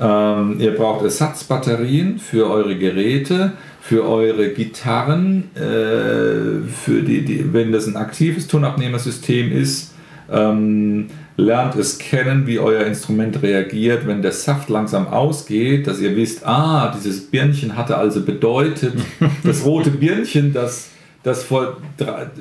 Ähm, 0.00 0.60
ihr 0.60 0.74
braucht 0.74 1.02
Ersatzbatterien 1.02 2.18
für 2.18 2.48
eure 2.48 2.76
Geräte, 2.78 3.52
für 3.80 4.08
eure 4.08 4.50
Gitarren, 4.50 5.50
äh, 5.56 6.68
für 6.68 7.02
die, 7.02 7.24
die, 7.24 7.52
wenn 7.52 7.72
das 7.72 7.86
ein 7.86 7.96
aktives 7.96 8.46
Tonabnehmersystem 8.46 9.50
ist, 9.50 9.89
ähm, 10.30 11.08
lernt 11.36 11.76
es 11.76 11.98
kennen, 11.98 12.46
wie 12.46 12.58
euer 12.58 12.84
Instrument 12.84 13.42
reagiert, 13.42 14.06
wenn 14.06 14.22
der 14.22 14.32
Saft 14.32 14.68
langsam 14.68 15.08
ausgeht, 15.08 15.86
dass 15.86 16.00
ihr 16.00 16.14
wisst, 16.16 16.46
ah, 16.46 16.92
dieses 16.96 17.30
Birnchen 17.30 17.76
hatte 17.76 17.96
also 17.96 18.22
bedeutet, 18.22 18.94
das 19.42 19.64
rote 19.64 19.90
Birnchen, 19.90 20.52
das, 20.52 20.90
das 21.22 21.42
vor, 21.44 21.78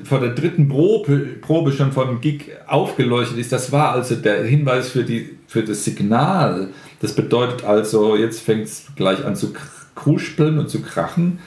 vor 0.03 0.19
der 0.19 0.29
dritten 0.29 0.67
Probe, 0.67 1.17
Probe 1.41 1.71
schon 1.71 1.91
vom 1.91 2.21
Gig 2.21 2.51
aufgeleuchtet 2.67 3.37
ist, 3.37 3.51
das 3.51 3.71
war 3.71 3.93
also 3.93 4.15
der 4.15 4.43
Hinweis 4.43 4.89
für, 4.89 5.03
die, 5.03 5.37
für 5.47 5.63
das 5.63 5.85
Signal. 5.85 6.69
Das 7.01 7.13
bedeutet 7.13 7.63
also, 7.63 8.15
jetzt 8.15 8.41
fängt 8.41 8.65
es 8.65 8.87
gleich 8.95 9.25
an 9.25 9.35
zu 9.35 9.53
kruspeln 9.95 10.59
und 10.59 10.69
zu 10.69 10.81
krachen 10.81 11.39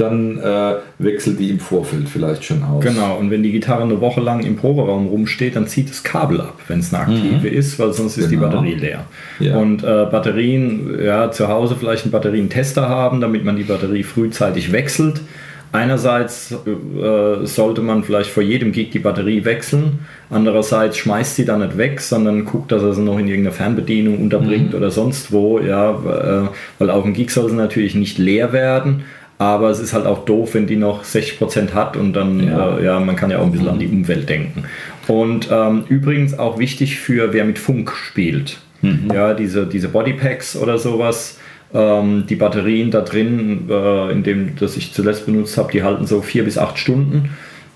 dann 0.00 0.38
äh, 0.38 0.74
wechselt 0.98 1.38
die 1.38 1.50
im 1.50 1.60
Vorfeld 1.60 2.08
vielleicht 2.08 2.44
schon 2.44 2.62
aus. 2.62 2.82
Genau, 2.82 3.16
und 3.18 3.30
wenn 3.30 3.42
die 3.42 3.52
Gitarre 3.52 3.82
eine 3.82 4.00
Woche 4.00 4.20
lang 4.20 4.40
im 4.44 4.56
Proberaum 4.56 5.06
rumsteht, 5.08 5.56
dann 5.56 5.66
zieht 5.66 5.90
das 5.90 6.02
Kabel 6.02 6.40
ab, 6.40 6.58
wenn 6.68 6.80
es 6.80 6.92
eine 6.92 7.02
aktive 7.04 7.48
mhm. 7.48 7.56
ist, 7.56 7.78
weil 7.78 7.92
sonst 7.92 8.16
ist 8.16 8.30
genau. 8.30 8.48
die 8.48 8.54
Batterie 8.54 8.74
leer. 8.74 9.04
Ja. 9.38 9.56
Und 9.56 9.82
äh, 9.82 10.06
Batterien, 10.10 10.98
ja, 11.02 11.30
zu 11.30 11.48
Hause 11.48 11.76
vielleicht 11.78 12.04
einen 12.04 12.12
Batterientester 12.12 12.88
haben, 12.88 13.20
damit 13.20 13.44
man 13.44 13.56
die 13.56 13.64
Batterie 13.64 14.02
frühzeitig 14.02 14.72
wechselt. 14.72 15.20
Einerseits 15.72 16.50
äh, 16.50 17.46
sollte 17.46 17.80
man 17.80 18.02
vielleicht 18.02 18.30
vor 18.30 18.42
jedem 18.42 18.72
Gig 18.72 18.90
die 18.90 18.98
Batterie 18.98 19.44
wechseln, 19.44 20.00
andererseits 20.28 20.96
schmeißt 20.96 21.36
sie 21.36 21.44
dann 21.44 21.60
nicht 21.60 21.78
weg, 21.78 22.00
sondern 22.00 22.44
guckt, 22.44 22.72
dass 22.72 22.82
er 22.82 22.92
sie 22.92 23.02
noch 23.02 23.20
in 23.20 23.28
irgendeiner 23.28 23.54
Fernbedienung 23.54 24.20
unterbringt 24.20 24.70
mhm. 24.70 24.78
oder 24.78 24.90
sonst 24.90 25.30
wo, 25.30 25.60
ja, 25.60 25.92
äh, 25.92 26.48
weil 26.80 26.90
auf 26.90 27.04
dem 27.04 27.12
Gig 27.12 27.30
soll 27.30 27.50
sie 27.50 27.54
natürlich 27.54 27.94
nicht 27.94 28.18
leer 28.18 28.52
werden, 28.52 29.04
aber 29.40 29.70
es 29.70 29.80
ist 29.80 29.94
halt 29.94 30.04
auch 30.04 30.26
doof, 30.26 30.52
wenn 30.52 30.66
die 30.66 30.76
noch 30.76 31.02
60% 31.02 31.72
hat 31.72 31.96
und 31.96 32.12
dann, 32.12 32.46
ja, 32.46 32.76
äh, 32.76 32.84
ja 32.84 33.00
man 33.00 33.16
kann 33.16 33.30
ja 33.30 33.38
auch 33.38 33.44
ein 33.44 33.52
bisschen 33.52 33.68
an 33.68 33.78
die 33.78 33.86
Umwelt 33.86 34.28
denken. 34.28 34.64
Und 35.08 35.48
ähm, 35.50 35.84
übrigens 35.88 36.38
auch 36.38 36.58
wichtig 36.58 36.98
für 36.98 37.32
wer 37.32 37.46
mit 37.46 37.58
Funk 37.58 37.90
spielt. 37.90 38.58
Mhm. 38.82 39.10
Ja, 39.14 39.32
diese, 39.32 39.66
diese 39.66 39.88
Bodypacks 39.88 40.56
oder 40.56 40.76
sowas. 40.76 41.38
Ähm, 41.72 42.24
die 42.28 42.36
Batterien 42.36 42.90
da 42.90 43.00
drin, 43.00 43.70
äh, 43.70 44.12
in 44.12 44.24
dem 44.24 44.56
das 44.56 44.76
ich 44.76 44.92
zuletzt 44.92 45.24
benutzt 45.24 45.56
habe, 45.56 45.72
die 45.72 45.82
halten 45.82 46.06
so 46.06 46.20
vier 46.20 46.44
bis 46.44 46.58
acht 46.58 46.78
Stunden. 46.78 47.30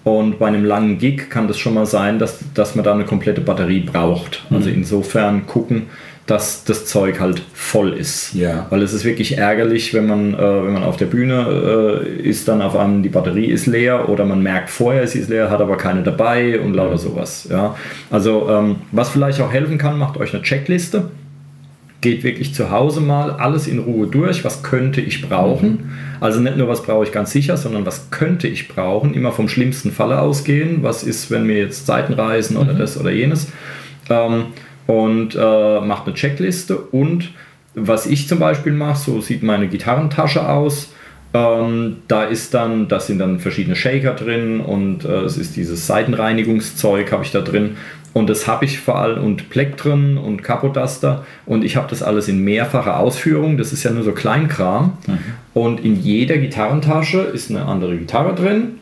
Und 0.05 0.39
bei 0.39 0.49
einem 0.49 0.67
langen 0.67 0.99
Gig 0.99 1.31
kann 1.31 1.49
das 1.49 1.57
schon 1.57 1.73
mal 1.73 1.87
sein, 1.87 2.19
dass, 2.19 2.41
dass 2.53 2.75
man 2.75 2.85
da 2.85 2.93
eine 2.93 3.07
komplette 3.07 3.41
Batterie 3.41 3.81
braucht. 3.81 4.45
Also 4.51 4.69
mhm. 4.69 4.75
insofern 4.75 5.47
gucken, 5.47 5.85
dass 6.27 6.65
das 6.65 6.87
Zeug 6.87 7.21
halt 7.21 7.43
voll 7.53 7.93
ist. 7.93 8.33
Ja. 8.33 8.67
Weil 8.71 8.83
es 8.83 8.95
ist 8.95 9.05
wirklich 9.05 9.37
ärgerlich, 9.37 9.93
wenn 9.93 10.07
man, 10.07 10.33
äh, 10.33 10.39
wenn 10.39 10.73
man 10.73 10.83
auf 10.83 10.97
der 10.97 11.07
Bühne 11.07 12.03
äh, 12.03 12.23
ist, 12.23 12.49
dann 12.49 12.63
auf 12.63 12.77
einmal 12.77 13.03
die 13.03 13.11
Batterie 13.11 13.47
ist 13.47 13.67
leer 13.67 14.09
oder 14.09 14.25
man 14.25 14.43
merkt 14.43 14.71
vorher, 14.71 15.07
sie 15.07 15.19
ist 15.19 15.29
leer, 15.29 15.51
hat 15.51 15.61
aber 15.61 15.77
keine 15.77 16.03
dabei 16.03 16.59
und 16.61 16.73
lauter 16.73 16.97
sowas. 16.97 17.47
Ja. 17.51 17.77
Also 18.11 18.49
ähm, 18.51 18.77
was 18.91 19.11
vielleicht 19.11 19.41
auch 19.43 19.53
helfen 19.53 19.77
kann, 19.77 19.99
macht 19.99 20.17
euch 20.17 20.33
eine 20.33 20.43
Checkliste. 20.43 21.11
Geht 22.01 22.23
wirklich 22.23 22.55
zu 22.55 22.71
Hause 22.71 23.01
mal 23.01 23.33
alles 23.33 23.67
in 23.67 23.79
Ruhe 23.79 24.07
durch. 24.07 24.45
Was 24.45 24.63
könnte 24.63 25.03
ich 25.03 25.27
brauchen? 25.27 25.71
Mhm. 25.71 25.91
Also 26.21 26.41
nicht 26.41 26.57
nur, 26.57 26.69
was 26.69 26.83
brauche 26.83 27.05
ich 27.05 27.13
ganz 27.13 27.33
sicher, 27.33 27.59
sondern 27.59 27.85
was 27.85 28.11
könnte 28.11 28.49
ich 28.49 28.69
brauchen? 28.69 29.13
Immer 29.13 29.33
vom 29.33 29.49
schlimmsten 29.49 29.91
Falle 29.91 30.21
ausgehen. 30.21 30.83
Was 30.83 31.03
ist, 31.03 31.31
wenn 31.31 31.47
mir 31.47 31.59
jetzt 31.59 31.87
Zeiten 31.87 32.15
reisen 32.15 32.57
oder 32.57 32.73
mhm. 32.73 32.79
das 32.79 32.99
oder 32.99 33.11
jenes? 33.11 33.49
Ähm, 34.09 34.45
und 34.87 35.35
äh, 35.35 35.81
macht 35.81 36.07
eine 36.07 36.15
Checkliste. 36.15 36.77
Und 36.77 37.31
was 37.75 38.07
ich 38.07 38.29
zum 38.29 38.39
Beispiel 38.39 38.73
mache, 38.73 38.99
so 38.99 39.21
sieht 39.21 39.43
meine 39.43 39.69
Gitarrentasche 39.69 40.49
aus. 40.49 40.93
Ähm, 41.33 41.97
da 42.07 42.25
ist 42.25 42.55
dann, 42.55 42.87
da 42.87 43.01
sind 43.01 43.19
dann 43.19 43.41
verschiedene 43.41 43.75
Shaker 43.75 44.15
drin 44.15 44.61
und 44.61 45.05
äh, 45.05 45.23
es 45.23 45.37
ist 45.37 45.57
dieses 45.57 45.87
Seitenreinigungszeug 45.89 47.11
habe 47.11 47.25
ich 47.25 47.33
da 47.33 47.41
drin 47.41 47.77
und 48.13 48.31
das 48.31 48.47
habe 48.47 48.65
ich 48.65 48.79
vor 48.79 49.01
allem 49.01 49.25
und 49.25 49.51
Plektren 49.51 50.17
und 50.17 50.45
Capoduster 50.45 51.27
und 51.45 51.65
ich 51.65 51.75
habe 51.75 51.89
das 51.91 52.05
alles 52.05 52.29
in 52.29 52.45
mehrfacher 52.45 53.01
Ausführung. 53.01 53.59
Das 53.59 53.73
ist 53.73 53.83
ja 53.83 53.91
nur 53.91 54.05
so 54.05 54.13
Kleinkram 54.13 54.97
mhm. 55.09 55.19
und 55.55 55.85
in 55.85 56.01
jeder 56.01 56.39
Gitarrentasche 56.39 57.19
ist 57.19 57.51
eine 57.51 57.65
andere 57.65 57.97
Gitarre 57.97 58.37
drin 58.37 58.79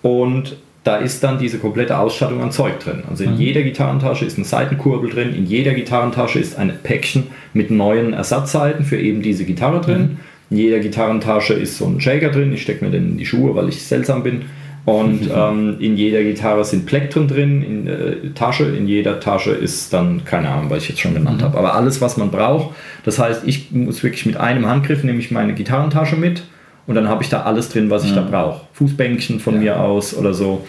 und 0.00 0.56
da 0.82 0.96
ist 0.96 1.22
dann 1.22 1.38
diese 1.38 1.58
komplette 1.58 1.98
Ausstattung 1.98 2.42
an 2.42 2.52
Zeug 2.52 2.80
drin. 2.80 3.02
Also 3.08 3.24
in 3.24 3.34
mhm. 3.34 3.40
jeder 3.40 3.62
Gitarrentasche 3.62 4.24
ist 4.24 4.38
eine 4.38 4.46
Seitenkurbel 4.46 5.10
drin, 5.10 5.34
in 5.34 5.46
jeder 5.46 5.74
Gitarrentasche 5.74 6.38
ist 6.38 6.58
ein 6.58 6.72
Päckchen 6.82 7.24
mit 7.52 7.70
neuen 7.70 8.14
Ersatzseiten 8.14 8.84
für 8.84 8.98
eben 8.98 9.20
diese 9.20 9.44
Gitarre 9.44 9.80
drin. 9.80 10.00
Mhm. 10.00 10.16
In 10.50 10.56
jeder 10.56 10.80
Gitarrentasche 10.80 11.54
ist 11.54 11.76
so 11.76 11.86
ein 11.86 12.00
Shaker 12.00 12.30
drin, 12.30 12.52
ich 12.52 12.62
stecke 12.62 12.84
mir 12.84 12.90
den 12.90 13.10
in 13.10 13.18
die 13.18 13.26
Schuhe, 13.26 13.54
weil 13.54 13.68
ich 13.68 13.82
seltsam 13.82 14.22
bin. 14.22 14.42
Und 14.86 15.26
mhm. 15.26 15.32
ähm, 15.36 15.76
in 15.80 15.96
jeder 15.96 16.22
Gitarre 16.22 16.64
sind 16.64 16.86
Plektren 16.86 17.28
drin, 17.28 17.62
in 17.62 17.86
äh, 17.86 18.30
Tasche, 18.34 18.64
in 18.64 18.88
jeder 18.88 19.20
Tasche 19.20 19.50
ist 19.50 19.92
dann, 19.92 20.24
keine 20.24 20.48
Ahnung, 20.48 20.70
was 20.70 20.84
ich 20.84 20.88
jetzt 20.88 21.00
schon 21.00 21.12
genannt 21.12 21.42
mhm. 21.42 21.44
habe, 21.44 21.58
aber 21.58 21.74
alles, 21.74 22.00
was 22.00 22.16
man 22.16 22.30
braucht. 22.30 22.74
Das 23.04 23.18
heißt, 23.18 23.42
ich 23.46 23.70
muss 23.70 24.02
wirklich 24.02 24.24
mit 24.24 24.38
einem 24.38 24.66
Handgriff, 24.66 25.04
nehme 25.04 25.18
ich 25.18 25.30
meine 25.30 25.52
Gitarrentasche 25.52 26.16
mit 26.16 26.42
und 26.90 26.96
dann 26.96 27.08
habe 27.08 27.22
ich 27.22 27.28
da 27.28 27.42
alles 27.42 27.68
drin, 27.68 27.88
was 27.88 28.02
ich 28.02 28.10
mhm. 28.10 28.16
da 28.16 28.22
brauche. 28.22 28.62
Fußbänkchen 28.72 29.38
von 29.38 29.54
ja. 29.54 29.60
mir 29.60 29.80
aus 29.80 30.12
oder 30.12 30.34
so. 30.34 30.66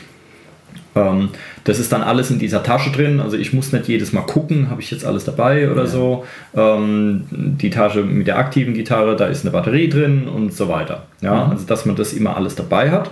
Ähm, 0.93 1.29
das 1.63 1.79
ist 1.79 1.91
dann 1.91 2.03
alles 2.03 2.29
in 2.29 2.37
dieser 2.37 2.61
Tasche 2.61 2.91
drin. 2.91 3.19
Also 3.19 3.37
ich 3.37 3.53
muss 3.53 3.71
nicht 3.71 3.87
jedes 3.87 4.13
Mal 4.13 4.21
gucken, 4.21 4.69
habe 4.69 4.81
ich 4.81 4.91
jetzt 4.91 5.03
alles 5.03 5.25
dabei 5.25 5.71
oder 5.71 5.85
ja. 5.85 5.87
so. 5.87 6.25
Ähm, 6.55 7.23
die 7.31 7.71
Tasche 7.71 8.03
mit 8.03 8.27
der 8.27 8.37
aktiven 8.37 8.75
Gitarre, 8.75 9.15
da 9.15 9.25
ist 9.25 9.43
eine 9.43 9.49
Batterie 9.49 9.89
drin 9.89 10.27
und 10.27 10.53
so 10.53 10.69
weiter. 10.69 11.07
Ja, 11.21 11.45
mhm. 11.45 11.51
also 11.53 11.65
dass 11.65 11.87
man 11.87 11.95
das 11.95 12.13
immer 12.13 12.37
alles 12.37 12.53
dabei 12.53 12.91
hat. 12.91 13.09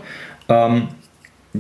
Ähm, 0.48 0.90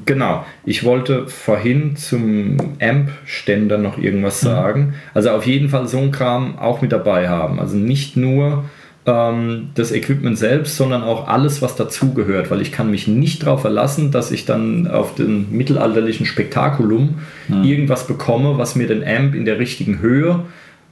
genau, 0.06 0.46
ich 0.66 0.84
wollte 0.84 1.26
vorhin 1.26 1.96
zum 1.96 2.76
Amp-Ständer 2.80 3.80
noch 3.80 3.98
irgendwas 3.98 4.44
mhm. 4.44 4.48
sagen. 4.48 4.94
Also 5.16 5.32
auf 5.32 5.48
jeden 5.48 5.70
Fall 5.70 5.88
so 5.88 5.98
ein 5.98 6.12
Kram 6.12 6.60
auch 6.60 6.84
mit 6.84 6.92
dabei 6.92 7.28
haben. 7.28 7.60
Also 7.60 7.76
nicht 7.76 8.18
nur 8.18 8.66
ähm, 9.06 9.70
das 9.76 9.92
Equipment 9.92 10.38
selbst, 10.38 10.76
sondern 10.76 11.04
auch 11.04 11.28
alles, 11.28 11.62
was 11.62 11.76
dazugehört, 11.76 12.52
weil 12.52 12.62
ich 12.62 12.72
kann 12.72 12.92
mich 12.92 13.08
nicht 13.08 13.44
darauf 13.44 13.62
verlassen, 13.62 14.12
dass 14.12 14.32
ich 14.32 14.46
dann 14.46 14.88
auf 14.88 15.16
dem 15.16 15.48
mittelalterlichen 15.52 16.26
Spektakulum 16.26 17.16
ja. 17.48 17.64
irgendwas 17.64 18.08
bekomme, 18.08 18.58
was 18.58 18.76
mir 18.76 18.88
den 18.88 19.04
Amp 19.04 19.36
in 19.36 19.46
der 19.46 19.60
richtigen 19.60 20.00
Höhe 20.00 20.44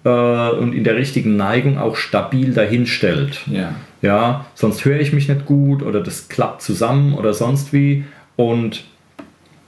äh, 0.03 0.09
und 0.09 0.73
in 0.73 0.83
der 0.83 0.95
richtigen 0.95 1.35
Neigung 1.35 1.77
auch 1.77 1.95
stabil 1.95 2.53
dahinstellt. 2.53 3.41
Ja. 3.47 3.75
ja, 4.01 4.45
sonst 4.55 4.85
höre 4.85 4.99
ich 4.99 5.13
mich 5.13 5.27
nicht 5.27 5.45
gut 5.45 5.83
oder 5.83 6.01
das 6.01 6.29
klappt 6.29 6.61
zusammen 6.61 7.13
oder 7.13 7.33
sonst 7.33 7.73
wie 7.73 8.05
und 8.35 8.85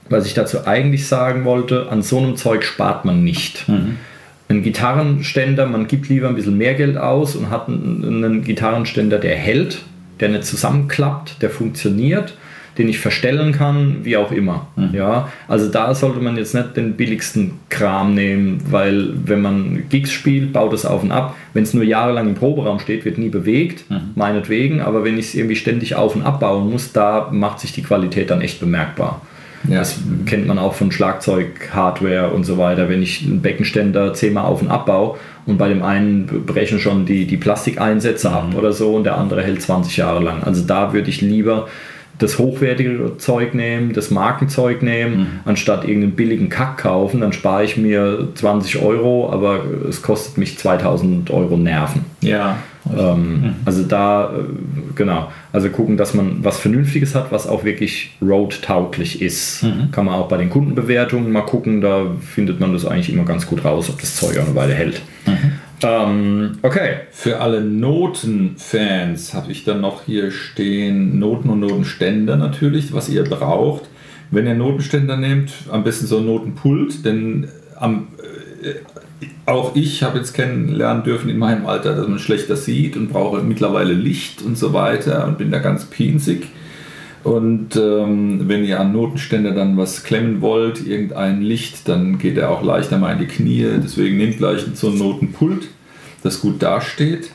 was 0.08 0.26
ich 0.26 0.34
dazu 0.34 0.66
eigentlich 0.66 1.06
sagen 1.06 1.44
wollte, 1.44 1.88
an 1.88 2.02
so 2.02 2.18
einem 2.18 2.36
Zeug 2.36 2.64
spart 2.64 3.04
man 3.04 3.22
nicht. 3.22 3.68
Mhm 3.68 3.96
einen 4.50 4.62
Gitarrenständer, 4.62 5.66
man 5.66 5.86
gibt 5.86 6.08
lieber 6.08 6.28
ein 6.28 6.34
bisschen 6.34 6.58
mehr 6.58 6.74
Geld 6.74 6.96
aus 6.96 7.36
und 7.36 7.50
hat 7.50 7.68
einen, 7.68 8.42
Gitarrenständer, 8.42 9.18
der 9.18 9.36
hält, 9.36 9.82
der 10.18 10.28
nicht 10.28 10.44
zusammenklappt, 10.44 11.40
der 11.40 11.50
funktioniert, 11.50 12.34
den 12.76 12.88
ich 12.88 12.98
verstellen 12.98 13.52
kann, 13.52 13.98
wie 14.04 14.16
auch 14.16 14.32
immer. 14.32 14.66
Mhm. 14.74 14.90
Ja, 14.92 15.28
also 15.46 15.68
da 15.68 15.94
sollte 15.94 16.20
man 16.20 16.36
jetzt 16.36 16.54
nicht 16.54 16.76
den 16.76 16.94
billigsten 16.94 17.52
Kram 17.68 18.14
nehmen, 18.14 18.60
weil 18.70 19.10
wenn 19.24 19.40
man 19.40 19.84
Gigs 19.88 20.12
spielt, 20.12 20.52
baut 20.52 20.72
es 20.72 20.84
auf 20.84 21.02
und 21.02 21.12
ab. 21.12 21.36
Wenn 21.52 21.62
es 21.62 21.74
nur 21.74 21.84
jahrelang 21.84 22.28
im 22.28 22.34
Proberaum 22.34 22.80
steht, 22.80 23.04
wird 23.04 23.18
nie 23.18 23.28
bewegt, 23.28 23.88
mhm. 23.88 24.10
meinetwegen, 24.16 24.80
aber 24.80 25.04
wenn 25.04 25.16
ich 25.16 25.26
es 25.26 25.34
irgendwie 25.34 25.56
ständig 25.56 25.94
auf 25.94 26.16
und 26.16 26.22
abbauen 26.22 26.70
muss, 26.70 26.92
da 26.92 27.28
macht 27.30 27.60
sich 27.60 27.72
die 27.72 27.82
Qualität 27.82 28.30
dann 28.30 28.40
echt 28.40 28.58
bemerkbar. 28.58 29.22
Ja. 29.68 29.80
Das 29.80 29.98
kennt 30.26 30.46
man 30.46 30.58
auch 30.58 30.74
von 30.74 30.90
Schlagzeug-Hardware 30.90 32.30
und 32.30 32.44
so 32.44 32.58
weiter. 32.58 32.88
Wenn 32.88 33.02
ich 33.02 33.24
einen 33.26 33.42
Beckenständer 33.42 34.14
zehnmal 34.14 34.44
auf 34.44 34.62
und 34.62 34.68
abbaue 34.68 35.18
und 35.46 35.58
bei 35.58 35.68
dem 35.68 35.82
einen 35.82 36.26
brechen 36.46 36.78
schon 36.78 37.06
die, 37.06 37.26
die 37.26 37.36
Plastikeinsätze 37.36 38.28
mhm. 38.28 38.34
ab 38.34 38.54
oder 38.56 38.72
so 38.72 38.94
und 38.94 39.04
der 39.04 39.18
andere 39.18 39.42
hält 39.42 39.62
20 39.62 39.96
Jahre 39.96 40.22
lang. 40.22 40.42
Also 40.42 40.64
da 40.64 40.92
würde 40.92 41.10
ich 41.10 41.20
lieber 41.20 41.68
das 42.18 42.38
hochwertige 42.38 43.16
Zeug 43.16 43.54
nehmen, 43.54 43.92
das 43.94 44.10
Markenzeug 44.10 44.82
nehmen, 44.82 45.18
mhm. 45.18 45.26
anstatt 45.46 45.84
irgendeinen 45.84 46.16
billigen 46.16 46.48
Kack 46.50 46.78
kaufen, 46.78 47.20
dann 47.20 47.32
spare 47.32 47.64
ich 47.64 47.76
mir 47.76 48.28
20 48.34 48.82
Euro, 48.82 49.30
aber 49.32 49.64
es 49.88 50.02
kostet 50.02 50.36
mich 50.36 50.58
2000 50.58 51.30
Euro 51.30 51.56
Nerven. 51.56 52.04
Ja. 52.20 52.58
Ähm, 52.88 53.40
mhm. 53.40 53.54
Also 53.64 53.82
da, 53.84 54.32
äh, 54.32 54.42
genau, 54.94 55.30
also 55.52 55.68
gucken, 55.68 55.96
dass 55.96 56.14
man 56.14 56.42
was 56.42 56.58
Vernünftiges 56.58 57.14
hat, 57.14 57.30
was 57.30 57.46
auch 57.46 57.64
wirklich 57.64 58.16
road-tauglich 58.22 59.20
ist. 59.20 59.62
Mhm. 59.62 59.90
Kann 59.90 60.06
man 60.06 60.14
auch 60.14 60.28
bei 60.28 60.38
den 60.38 60.50
Kundenbewertungen 60.50 61.30
mal 61.30 61.42
gucken, 61.42 61.80
da 61.80 62.06
findet 62.20 62.60
man 62.60 62.72
das 62.72 62.86
eigentlich 62.86 63.12
immer 63.12 63.24
ganz 63.24 63.46
gut 63.46 63.64
raus, 63.64 63.90
ob 63.90 64.00
das 64.00 64.16
Zeug 64.16 64.38
auch 64.38 64.46
eine 64.46 64.54
Weile 64.54 64.74
hält. 64.74 65.02
Mhm. 65.26 65.52
Ähm, 65.82 66.58
okay. 66.62 66.96
Für 67.10 67.40
alle 67.40 67.60
Notenfans 67.60 69.34
habe 69.34 69.52
ich 69.52 69.64
dann 69.64 69.80
noch 69.80 70.02
hier 70.04 70.30
stehen 70.30 71.18
Noten 71.18 71.48
und 71.48 71.60
Notenständer 71.60 72.36
natürlich, 72.36 72.92
was 72.92 73.08
ihr 73.08 73.24
braucht. 73.24 73.84
Wenn 74.30 74.46
ihr 74.46 74.54
Notenständer 74.54 75.16
nehmt, 75.16 75.52
am 75.70 75.82
besten 75.82 76.06
so 76.06 76.18
ein 76.18 76.26
Notenpult, 76.26 77.04
denn 77.04 77.48
am, 77.76 78.08
äh, 78.62 78.74
auch 79.50 79.74
ich 79.74 80.02
habe 80.02 80.18
jetzt 80.18 80.32
kennenlernen 80.32 81.02
dürfen 81.02 81.28
in 81.28 81.38
meinem 81.38 81.66
Alter, 81.66 81.94
dass 81.94 82.08
man 82.08 82.18
schlechter 82.18 82.56
sieht 82.56 82.96
und 82.96 83.08
brauche 83.08 83.42
mittlerweile 83.42 83.92
Licht 83.92 84.42
und 84.42 84.56
so 84.56 84.72
weiter 84.72 85.26
und 85.26 85.38
bin 85.38 85.50
da 85.50 85.58
ganz 85.58 85.84
pinzig. 85.86 86.48
Und 87.22 87.76
ähm, 87.76 88.48
wenn 88.48 88.64
ihr 88.64 88.80
an 88.80 88.92
Notenständer 88.92 89.52
dann 89.52 89.76
was 89.76 90.04
klemmen 90.04 90.40
wollt, 90.40 90.86
irgendein 90.86 91.42
Licht, 91.42 91.86
dann 91.86 92.18
geht 92.18 92.38
er 92.38 92.50
auch 92.50 92.62
leichter 92.62 92.98
mal 92.98 93.12
in 93.12 93.18
die 93.18 93.26
Knie. 93.26 93.66
Deswegen 93.82 94.16
nehmt 94.16 94.38
gleich 94.38 94.62
so 94.74 94.88
ein 94.88 94.96
Notenpult, 94.96 95.68
das 96.22 96.40
gut 96.40 96.62
dasteht. 96.62 97.30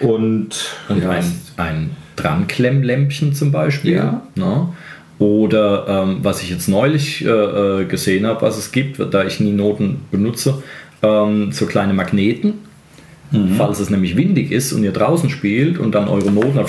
Und, 0.00 0.74
und 0.88 1.02
ja, 1.02 1.10
ein, 1.10 1.24
ein 1.56 1.90
Dranklemmlämpchen 2.16 3.32
zum 3.32 3.52
Beispiel. 3.52 3.94
Ja. 3.94 4.22
Ne? 4.34 4.68
Oder 5.20 5.86
ähm, 5.86 6.18
was 6.22 6.42
ich 6.42 6.50
jetzt 6.50 6.68
neulich 6.68 7.24
äh, 7.24 7.28
äh 7.28 7.84
gesehen 7.84 8.26
habe, 8.26 8.42
was 8.42 8.58
es 8.58 8.72
gibt, 8.72 8.98
da 9.14 9.24
ich 9.24 9.38
nie 9.38 9.52
Noten 9.52 10.00
benutze, 10.10 10.64
ähm, 11.02 11.52
so 11.52 11.66
kleine 11.66 11.94
Magneten. 11.94 12.54
Mhm. 13.30 13.54
Falls 13.56 13.80
es 13.80 13.90
nämlich 13.90 14.16
windig 14.16 14.52
ist 14.52 14.72
und 14.72 14.84
ihr 14.84 14.92
draußen 14.92 15.30
spielt 15.30 15.78
und 15.78 15.94
dann 15.94 16.08
eure 16.08 16.30
Noten 16.30 16.60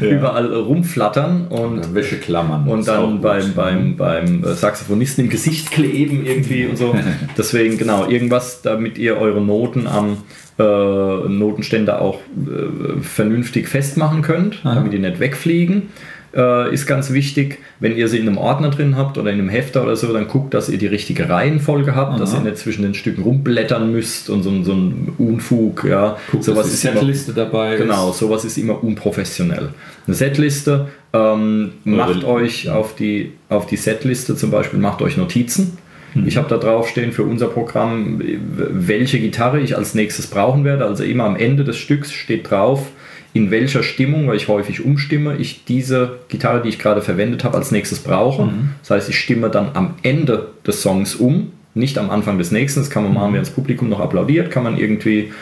ja. 0.00 0.08
überall 0.08 0.52
rumflattern 0.54 1.48
und 1.48 1.94
Wäscheklammern 1.94 2.66
und 2.66 2.88
dann 2.88 3.20
beim, 3.20 3.52
beim, 3.54 3.96
beim 3.96 4.42
Saxophonisten 4.44 5.24
im 5.24 5.30
Gesicht 5.30 5.70
kleben 5.70 6.24
irgendwie 6.24 6.64
und 6.66 6.78
so. 6.78 6.94
Deswegen 7.36 7.76
genau 7.76 8.08
irgendwas, 8.08 8.62
damit 8.62 8.96
ihr 8.96 9.18
eure 9.18 9.42
Noten 9.42 9.86
am 9.86 10.18
äh, 10.58 10.62
Notenständer 10.62 12.00
auch 12.00 12.20
äh, 12.20 13.02
vernünftig 13.02 13.68
festmachen 13.68 14.22
könnt, 14.22 14.60
Aha. 14.64 14.76
damit 14.76 14.94
die 14.94 14.98
nicht 14.98 15.20
wegfliegen 15.20 15.90
äh, 16.34 16.72
ist 16.72 16.86
ganz 16.86 17.12
wichtig. 17.12 17.58
Wenn 17.80 17.96
ihr 17.96 18.08
sie 18.08 18.18
in 18.18 18.28
einem 18.28 18.38
Ordner 18.38 18.70
drin 18.70 18.96
habt 18.96 19.18
oder 19.18 19.30
in 19.30 19.38
einem 19.38 19.48
Hefter 19.48 19.82
oder 19.82 19.96
so, 19.96 20.12
dann 20.12 20.28
guckt, 20.28 20.54
dass 20.54 20.68
ihr 20.68 20.78
die 20.78 20.86
richtige 20.86 21.28
Reihenfolge 21.28 21.94
habt, 21.94 22.12
Aha. 22.12 22.18
dass 22.18 22.34
ihr 22.34 22.40
nicht 22.40 22.58
zwischen 22.58 22.82
den 22.82 22.94
Stücken 22.94 23.22
rumblättern 23.22 23.90
müsst 23.92 24.30
und 24.30 24.42
so, 24.42 24.62
so 24.62 24.72
ein 24.72 25.12
Unfug. 25.18 25.84
Ja. 25.84 26.16
Guckt, 26.30 26.44
sowas 26.44 26.66
ist 26.66 26.82
Setliste 26.82 27.32
immer, 27.32 27.44
dabei. 27.44 27.76
Genau, 27.76 28.10
ist. 28.10 28.18
sowas 28.18 28.44
ist 28.44 28.56
immer 28.58 28.82
unprofessionell. 28.82 29.70
Eine 30.06 30.16
Setliste 30.16 30.88
ähm, 31.12 31.72
macht 31.84 32.24
euch 32.24 32.70
auf 32.70 32.94
die, 32.94 33.32
auf 33.48 33.66
die 33.66 33.76
Setliste 33.76 34.36
zum 34.36 34.50
Beispiel, 34.50 34.78
macht 34.78 35.02
euch 35.02 35.16
Notizen. 35.16 35.78
Mhm. 36.14 36.26
Ich 36.26 36.36
habe 36.36 36.48
da 36.48 36.58
draufstehen 36.58 37.12
für 37.12 37.22
unser 37.22 37.46
Programm, 37.46 38.20
welche 38.20 39.18
Gitarre 39.18 39.60
ich 39.60 39.76
als 39.76 39.94
nächstes 39.94 40.26
brauchen 40.26 40.64
werde. 40.64 40.84
Also 40.84 41.04
immer 41.04 41.24
am 41.24 41.36
Ende 41.36 41.64
des 41.64 41.76
Stücks 41.76 42.12
steht 42.12 42.50
drauf, 42.50 42.88
in 43.34 43.50
welcher 43.50 43.82
Stimmung, 43.82 44.28
weil 44.28 44.36
ich 44.36 44.48
häufig 44.48 44.84
umstimme, 44.84 45.36
ich 45.36 45.64
diese 45.64 46.18
Gitarre, 46.28 46.62
die 46.62 46.68
ich 46.68 46.78
gerade 46.78 47.00
verwendet 47.00 47.44
habe, 47.44 47.56
als 47.56 47.70
nächstes 47.70 48.00
brauche. 48.00 48.44
Mhm. 48.44 48.70
Das 48.80 48.90
heißt, 48.90 49.08
ich 49.08 49.18
stimme 49.18 49.48
dann 49.48 49.70
am 49.74 49.94
Ende 50.02 50.48
des 50.66 50.82
Songs 50.82 51.14
um, 51.14 51.50
nicht 51.74 51.96
am 51.96 52.10
Anfang 52.10 52.36
des 52.36 52.50
nächsten. 52.50 52.80
Das 52.80 52.90
kann 52.90 53.04
man 53.04 53.14
machen, 53.14 53.30
mhm. 53.30 53.34
wenn 53.34 53.42
das 53.42 53.50
Publikum 53.50 53.88
noch 53.88 54.00
applaudiert, 54.00 54.50
kann 54.50 54.62
man 54.62 54.76
irgendwie 54.76 55.32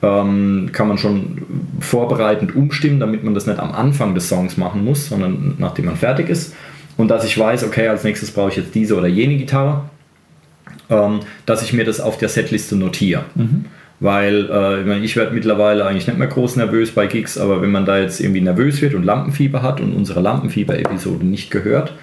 ähm, 0.00 0.70
kann 0.72 0.86
man 0.86 0.98
schon 0.98 1.42
vorbereitend 1.80 2.54
umstimmen, 2.54 3.00
damit 3.00 3.24
man 3.24 3.34
das 3.34 3.46
nicht 3.46 3.58
am 3.58 3.72
Anfang 3.72 4.14
des 4.14 4.28
Songs 4.28 4.56
machen 4.56 4.84
muss, 4.84 5.08
sondern 5.08 5.54
nachdem 5.58 5.86
man 5.86 5.96
fertig 5.96 6.28
ist. 6.28 6.54
Und 6.96 7.08
dass 7.08 7.24
ich 7.24 7.36
weiß, 7.36 7.64
okay, 7.64 7.88
als 7.88 8.04
nächstes 8.04 8.30
brauche 8.30 8.50
ich 8.50 8.56
jetzt 8.56 8.74
diese 8.74 8.96
oder 8.96 9.08
jene 9.08 9.36
Gitarre, 9.36 9.88
ähm, 10.90 11.20
dass 11.46 11.62
ich 11.62 11.72
mir 11.72 11.84
das 11.84 11.98
auf 11.98 12.18
der 12.18 12.28
Setliste 12.28 12.76
notiere. 12.76 13.24
Mhm 13.34 13.64
weil 14.00 14.48
äh, 14.50 14.80
ich, 14.80 14.86
mein, 14.86 15.04
ich 15.04 15.16
werde 15.16 15.34
mittlerweile 15.34 15.86
eigentlich 15.86 16.06
nicht 16.06 16.18
mehr 16.18 16.28
groß 16.28 16.56
nervös 16.56 16.92
bei 16.92 17.06
Gigs, 17.06 17.38
aber 17.38 17.62
wenn 17.62 17.70
man 17.70 17.84
da 17.84 17.98
jetzt 17.98 18.20
irgendwie 18.20 18.40
nervös 18.40 18.80
wird 18.80 18.94
und 18.94 19.04
Lampenfieber 19.04 19.62
hat 19.62 19.80
und 19.80 19.94
unsere 19.94 20.20
Lampenfieber-Episode 20.20 21.24
nicht 21.26 21.50
gehört, 21.50 21.94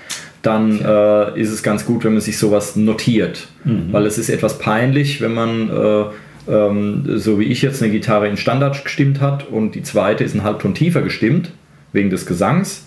dann 0.42 0.80
äh, 0.80 1.40
ist 1.40 1.52
es 1.52 1.64
ganz 1.64 1.86
gut, 1.86 2.04
wenn 2.04 2.14
man 2.14 2.22
sich 2.22 2.38
sowas 2.38 2.76
notiert, 2.76 3.48
mhm. 3.64 3.88
weil 3.92 4.06
es 4.06 4.18
ist 4.18 4.30
etwas 4.30 4.60
peinlich, 4.60 5.22
wenn 5.22 5.34
man 5.34 5.70
äh, 5.70 6.04
ähm, 6.48 7.04
so 7.18 7.40
wie 7.40 7.46
ich 7.46 7.62
jetzt 7.62 7.82
eine 7.82 7.92
Gitarre 7.92 8.28
in 8.28 8.38
Standard 8.38 8.84
gestimmt 8.84 9.22
hat 9.22 9.48
und 9.50 9.74
die 9.76 9.84
zweite 9.84 10.24
ist 10.24 10.36
ein 10.36 10.44
Halbton 10.44 10.74
tiefer 10.76 11.02
gestimmt 11.02 11.52
wegen 11.94 12.10
des 12.10 12.26
Gesangs 12.26 12.86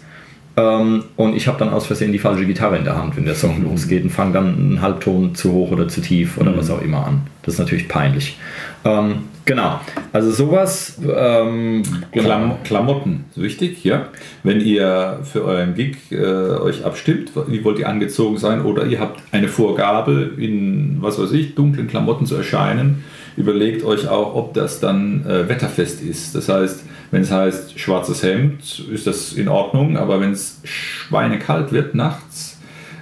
Ähm, 0.58 1.04
und 1.14 1.36
ich 1.36 1.46
habe 1.46 1.56
dann 1.58 1.68
aus 1.68 1.86
Versehen 1.86 2.10
die 2.10 2.18
falsche 2.18 2.44
Gitarre 2.44 2.76
in 2.78 2.84
der 2.84 2.96
Hand, 2.96 3.16
wenn 3.16 3.24
der 3.24 3.36
Song 3.36 3.60
mhm. 3.60 3.70
losgeht 3.70 4.02
und 4.02 4.10
fange 4.10 4.32
dann 4.32 4.46
einen 4.46 4.82
Halbton 4.82 5.34
zu 5.36 5.52
hoch 5.52 5.70
oder 5.70 5.86
zu 5.86 6.00
tief 6.00 6.36
oder 6.36 6.50
mhm. 6.50 6.56
was 6.56 6.70
auch 6.70 6.82
immer 6.82 7.06
an. 7.06 7.22
Das 7.42 7.54
ist 7.54 7.60
natürlich 7.60 7.86
peinlich. 7.86 8.36
Ähm, 8.84 9.20
genau, 9.44 9.78
also 10.12 10.32
sowas. 10.32 10.98
Ähm, 11.00 11.84
genau. 12.10 12.58
Klamotten, 12.64 13.26
wichtig, 13.36 13.84
ja. 13.84 14.08
Wenn 14.42 14.60
ihr 14.60 15.20
für 15.22 15.44
euren 15.44 15.74
Gig 15.74 15.96
äh, 16.10 16.16
euch 16.16 16.84
abstimmt, 16.84 17.30
wie 17.46 17.62
wollt 17.62 17.78
ihr 17.78 17.88
angezogen 17.88 18.36
sein 18.36 18.62
oder 18.62 18.84
ihr 18.84 18.98
habt 18.98 19.22
eine 19.30 19.46
Vorgabe, 19.46 20.32
in, 20.38 20.98
was 21.00 21.20
weiß 21.20 21.30
ich, 21.32 21.54
dunklen 21.54 21.86
Klamotten 21.86 22.26
zu 22.26 22.34
erscheinen, 22.34 23.04
überlegt 23.36 23.84
euch 23.84 24.08
auch, 24.08 24.34
ob 24.34 24.54
das 24.54 24.80
dann 24.80 25.24
äh, 25.24 25.48
wetterfest 25.48 26.02
ist. 26.02 26.34
Das 26.34 26.48
heißt, 26.48 26.82
wenn 27.10 27.22
es 27.22 27.30
heißt 27.30 27.78
schwarzes 27.78 28.22
Hemd, 28.22 28.84
ist 28.92 29.06
das 29.06 29.32
in 29.32 29.48
Ordnung, 29.48 29.96
aber 29.96 30.20
wenn 30.20 30.32
es 30.32 30.60
schweinekalt 30.64 31.72
wird 31.72 31.94
nachts 31.94 32.58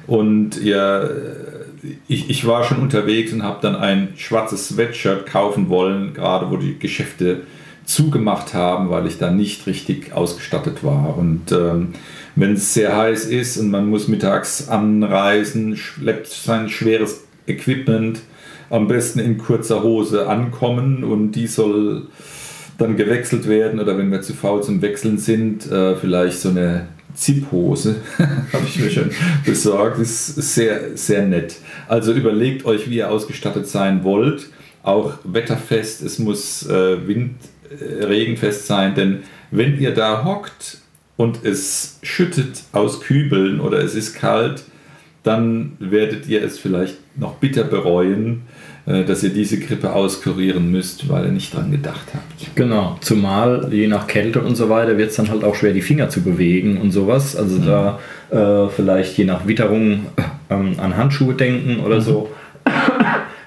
und 0.06 0.56
ihr 0.58 1.44
ich, 2.08 2.30
ich 2.30 2.46
war 2.46 2.64
schon 2.64 2.78
unterwegs 2.78 3.32
und 3.32 3.42
habe 3.42 3.58
dann 3.62 3.76
ein 3.76 4.14
schwarzes 4.16 4.68
Sweatshirt 4.68 5.26
kaufen 5.26 5.68
wollen, 5.68 6.14
gerade 6.14 6.50
wo 6.50 6.56
die 6.56 6.78
Geschäfte 6.78 7.42
zugemacht 7.84 8.54
haben, 8.54 8.90
weil 8.90 9.06
ich 9.06 9.18
da 9.18 9.30
nicht 9.30 9.66
richtig 9.66 10.12
ausgestattet 10.12 10.82
war. 10.82 11.16
Und 11.16 11.52
ähm, 11.52 11.90
wenn 12.34 12.54
es 12.54 12.74
sehr 12.74 12.96
heiß 12.96 13.26
ist 13.26 13.56
und 13.58 13.70
man 13.70 13.88
muss 13.88 14.08
mittags 14.08 14.68
anreisen, 14.68 15.76
schleppt 15.76 16.26
sein 16.26 16.68
schweres 16.68 17.24
Equipment 17.46 18.20
am 18.68 18.88
besten 18.88 19.20
in 19.20 19.38
kurzer 19.38 19.84
Hose 19.84 20.28
ankommen 20.28 21.04
und 21.04 21.32
die 21.32 21.46
soll 21.46 22.08
dann 22.78 22.96
gewechselt 22.96 23.48
werden 23.48 23.80
oder 23.80 23.96
wenn 23.96 24.10
wir 24.10 24.22
zu 24.22 24.34
faul 24.34 24.62
zum 24.62 24.82
Wechseln 24.82 25.18
sind, 25.18 25.70
äh, 25.70 25.96
vielleicht 25.96 26.40
so 26.40 26.50
eine 26.50 26.88
Zip-Hose 27.14 27.96
habe 28.52 28.64
ich 28.66 28.78
mir 28.78 28.90
schon 28.90 29.10
besorgt. 29.44 29.98
Ist 29.98 30.36
sehr, 30.36 30.96
sehr 30.96 31.22
nett. 31.22 31.56
Also 31.88 32.12
überlegt 32.12 32.64
euch, 32.66 32.90
wie 32.90 32.96
ihr 32.96 33.10
ausgestattet 33.10 33.66
sein 33.66 34.04
wollt. 34.04 34.48
Auch 34.82 35.14
wetterfest, 35.24 36.02
es 36.02 36.18
muss 36.18 36.66
äh, 36.68 37.06
wind, 37.08 37.36
äh, 37.70 38.04
regenfest 38.04 38.66
sein, 38.66 38.94
denn 38.94 39.22
wenn 39.50 39.80
ihr 39.80 39.92
da 39.92 40.24
hockt 40.24 40.78
und 41.16 41.44
es 41.44 41.98
schüttet 42.02 42.62
aus 42.72 43.00
Kübeln 43.00 43.60
oder 43.60 43.78
es 43.78 43.94
ist 43.94 44.14
kalt, 44.14 44.64
dann 45.22 45.72
werdet 45.80 46.28
ihr 46.28 46.42
es 46.44 46.58
vielleicht 46.58 46.98
noch 47.16 47.36
bitter 47.36 47.64
bereuen, 47.64 48.42
dass 48.86 49.24
ihr 49.24 49.30
diese 49.30 49.58
Grippe 49.58 49.92
auskurieren 49.92 50.70
müsst, 50.70 51.08
weil 51.08 51.24
ihr 51.24 51.32
nicht 51.32 51.52
dran 51.52 51.72
gedacht 51.72 52.06
habt. 52.14 52.54
Genau, 52.54 52.96
zumal 53.00 53.68
je 53.72 53.88
nach 53.88 54.06
Kälte 54.06 54.40
und 54.40 54.54
so 54.54 54.68
weiter 54.68 54.96
wird 54.96 55.10
es 55.10 55.16
dann 55.16 55.28
halt 55.28 55.42
auch 55.42 55.56
schwer, 55.56 55.72
die 55.72 55.82
Finger 55.82 56.08
zu 56.08 56.22
bewegen 56.22 56.80
und 56.80 56.92
sowas. 56.92 57.34
Also 57.34 57.58
mhm. 57.58 57.66
da 57.66 57.98
äh, 58.30 58.68
vielleicht 58.68 59.18
je 59.18 59.24
nach 59.24 59.46
Witterung 59.48 60.06
ähm, 60.50 60.74
an 60.78 60.96
Handschuhe 60.96 61.34
denken 61.34 61.80
oder 61.80 61.96
mhm. 61.96 62.00
so, 62.00 62.30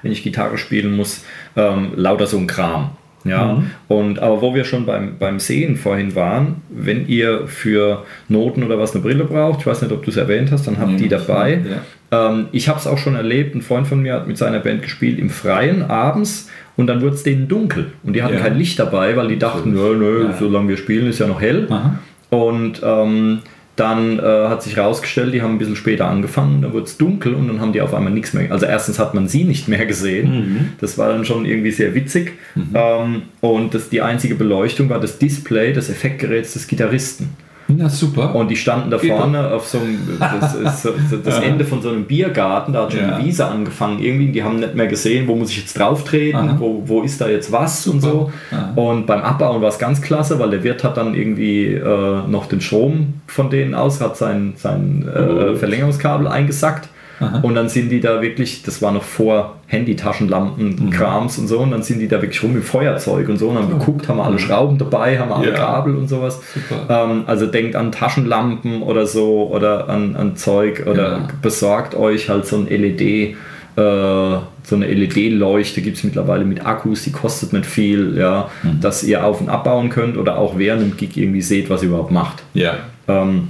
wenn 0.02 0.12
ich 0.12 0.24
Gitarre 0.24 0.58
spielen 0.58 0.96
muss, 0.96 1.24
ähm, 1.56 1.92
lauter 1.96 2.28
so 2.28 2.38
ein 2.38 2.48
Kram. 2.48 2.92
Ja, 3.26 3.54
mhm. 3.54 3.72
und 3.90 4.20
aber 4.20 4.42
wo 4.42 4.56
wir 4.56 4.64
schon 4.64 4.86
beim, 4.86 5.18
beim 5.20 5.40
Sehen 5.40 5.76
vorhin 5.76 6.16
waren, 6.16 6.62
wenn 6.70 7.08
ihr 7.08 7.48
für 7.48 8.06
Noten 8.30 8.64
oder 8.64 8.80
was 8.80 8.94
eine 8.94 9.02
Brille 9.02 9.26
braucht, 9.26 9.62
ich 9.62 9.68
weiß 9.68 9.82
nicht, 9.82 9.92
ob 9.92 10.04
du 10.04 10.12
es 10.12 10.18
erwähnt 10.18 10.52
hast, 10.52 10.68
dann 10.68 10.80
habt 10.80 10.92
mhm. 10.92 10.98
die 10.98 11.10
dabei. 11.10 11.62
Ja. 11.70 11.82
Ähm, 12.12 12.48
ich 12.52 12.70
habe 12.70 12.80
es 12.80 12.88
auch 12.88 12.98
schon 12.98 13.16
erlebt, 13.16 13.56
ein 13.56 13.62
Freund 13.62 13.88
von 13.88 14.02
mir 14.02 14.14
hat 14.14 14.28
mit 14.28 14.38
seiner 14.38 14.60
Band 14.60 14.82
gespielt 14.82 15.20
im 15.20 15.30
Freien 15.30 15.84
abends 15.84 16.50
und 16.76 16.88
dann 16.88 17.02
wurde 17.02 17.16
es 17.16 17.24
denen 17.24 17.48
dunkel 17.48 17.92
und 18.04 18.14
die 18.14 18.24
hatten 18.24 18.36
ja. 18.36 18.40
kein 18.40 18.58
Licht 18.58 18.80
dabei, 18.80 19.16
weil 19.16 19.28
die 19.28 19.40
dachten, 19.40 19.74
nö, 19.74 19.96
nö, 19.96 20.26
ja. 20.26 20.36
solange 20.38 20.70
wir 20.70 20.78
spielen, 20.78 21.08
ist 21.08 21.20
ja 21.20 21.28
noch 21.28 21.42
hell. 21.42 21.68
Aha. 21.70 22.00
Und 22.30 22.82
ähm, 22.84 23.40
dann 23.76 24.20
äh, 24.20 24.22
hat 24.22 24.62
sich 24.62 24.76
herausgestellt, 24.76 25.34
die 25.34 25.42
haben 25.42 25.56
ein 25.56 25.58
bisschen 25.58 25.78
später 25.78 26.08
angefangen, 26.08 26.62
dann 26.62 26.74
wurde 26.74 26.86
es 26.86 26.98
dunkel 26.98 27.34
und 27.34 27.48
dann 27.48 27.62
haben 27.62 27.72
die 27.72 27.82
auf 27.82 27.94
einmal 27.94 28.12
nichts 28.12 28.34
mehr. 28.34 28.52
Also 28.52 28.66
erstens 28.66 29.00
hat 29.00 29.14
man 29.14 29.28
sie 29.28 29.46
nicht 29.46 29.68
mehr 29.68 29.86
gesehen. 29.86 30.32
Mhm. 30.32 30.70
Das 30.82 30.98
war 30.98 31.10
dann 31.10 31.24
schon 31.24 31.46
irgendwie 31.46 31.72
sehr 31.72 31.96
witzig. 31.96 32.34
Mhm. 32.56 32.70
Ähm, 32.74 33.22
und 33.40 33.74
das, 33.74 33.90
die 33.90 34.02
einzige 34.02 34.36
Beleuchtung 34.36 34.90
war 34.90 35.00
das 35.00 35.18
Display 35.18 35.72
des 35.72 35.90
Effektgeräts 35.90 36.54
des 36.54 36.68
Gitarristen. 36.68 37.30
Na 37.72 37.88
super. 37.88 38.34
Und 38.34 38.50
die 38.50 38.56
standen 38.56 38.90
da 38.90 38.98
vorne 38.98 39.52
auf 39.52 39.68
so 39.68 39.78
einem, 39.78 40.00
das, 40.20 40.82
so, 40.82 40.90
das 41.24 41.40
Ende 41.44 41.66
von 41.66 41.82
so 41.82 41.90
einem 41.90 42.06
Biergarten, 42.06 42.74
da 42.74 42.84
hat 42.84 42.94
schon 42.94 43.02
ja. 43.02 43.20
die 43.20 43.26
Wiese 43.26 43.46
angefangen 43.46 44.00
irgendwie, 44.00 44.32
die 44.32 44.44
haben 44.44 44.60
nicht 44.60 44.74
mehr 44.76 44.88
gesehen, 44.88 45.28
wo 45.28 45.36
muss 45.36 45.52
ich 45.52 45.60
jetzt 45.60 45.78
drauf 45.78 46.04
treten, 46.04 46.56
wo, 46.58 46.84
wo 46.86 47.04
ist 47.04 47.22
da 47.22 47.30
jetzt 47.30 47.52
was 47.52 47.84
super. 47.84 47.96
und 47.96 48.02
so. 48.02 48.32
Aha. 48.52 48.74
Und 48.76 49.06
beim 49.06 49.22
Abbauen 49.22 49.62
war 49.62 49.70
es 49.70 49.78
ganz 49.78 50.02
klasse, 50.02 50.40
weil 50.40 50.50
der 50.50 50.64
Wirt 50.64 50.84
hat 50.84 50.98
dann 50.98 51.14
irgendwie 51.14 51.68
äh, 51.68 52.28
noch 52.28 52.48
den 52.48 52.60
Strom 52.62 53.16
von 53.28 53.50
denen 53.50 53.76
aus, 53.76 54.02
hat 54.02 54.18
sein, 54.18 54.54
sein 54.56 55.08
äh, 55.08 55.20
oh. 55.20 55.56
Verlängerungskabel 55.56 56.28
eingesackt 56.28 56.90
Aha. 57.20 57.40
Und 57.42 57.56
dann 57.56 57.70
sind 57.70 57.90
die 57.90 58.00
da 58.00 58.22
wirklich, 58.22 58.64
das 58.64 58.82
war 58.82 58.92
noch 58.92 59.04
vor 59.04 59.56
Handy-Taschenlampen, 59.68 60.86
mhm. 60.86 60.90
Krams 60.90 61.38
und 61.38 61.48
so, 61.48 61.60
und 61.60 61.72
dann 61.72 61.84
sind 61.84 62.00
die 62.00 62.08
da 62.08 62.22
wirklich 62.22 62.42
rum 62.42 62.54
mit 62.54 62.64
Feuerzeug 62.64 63.30
und 63.30 63.38
so 63.38 63.50
und 63.50 63.58
haben 63.58 63.74
oh. 63.74 63.78
geguckt, 63.78 64.08
haben 64.08 64.20
alle 64.20 64.40
Schrauben 64.40 64.78
dabei, 64.78 65.20
haben 65.20 65.32
alle 65.32 65.50
ja. 65.50 65.56
Kabel 65.56 65.96
und 65.96 66.08
sowas. 66.08 66.42
Ähm, 66.90 67.24
also 67.28 67.46
denkt 67.46 67.76
an 67.76 67.92
Taschenlampen 67.92 68.82
oder 68.82 69.06
so 69.06 69.50
oder 69.52 69.90
an, 69.90 70.16
an 70.16 70.36
Zeug 70.36 70.86
oder 70.88 71.12
ja. 71.12 71.28
besorgt 71.42 71.96
euch 71.96 72.30
halt 72.30 72.46
so 72.46 72.58
ein 72.58 72.68
LED 72.68 73.36
äh, 73.76 74.40
so 74.64 74.76
eine 74.76 74.88
LED-Leuchte 74.88 75.82
gibt 75.82 75.98
es 75.98 76.04
mittlerweile 76.04 76.46
mit 76.46 76.66
Akkus, 76.66 77.04
die 77.04 77.12
kostet 77.12 77.54
nicht 77.54 77.66
viel, 77.66 78.18
ja, 78.18 78.50
mhm. 78.62 78.82
dass 78.82 79.04
ihr 79.04 79.26
auf- 79.26 79.42
und 79.42 79.50
abbauen 79.50 79.90
könnt 79.90 80.18
oder 80.18 80.38
auch 80.38 80.58
während 80.58 80.82
dem 80.82 80.98
Gig 80.98 81.18
irgendwie 81.18 81.42
seht, 81.42 81.70
was 81.70 81.82
ihr 81.82 81.90
überhaupt 81.90 82.12
macht. 82.12 82.44
Ja. 82.54 82.76
Ähm, 83.08 83.50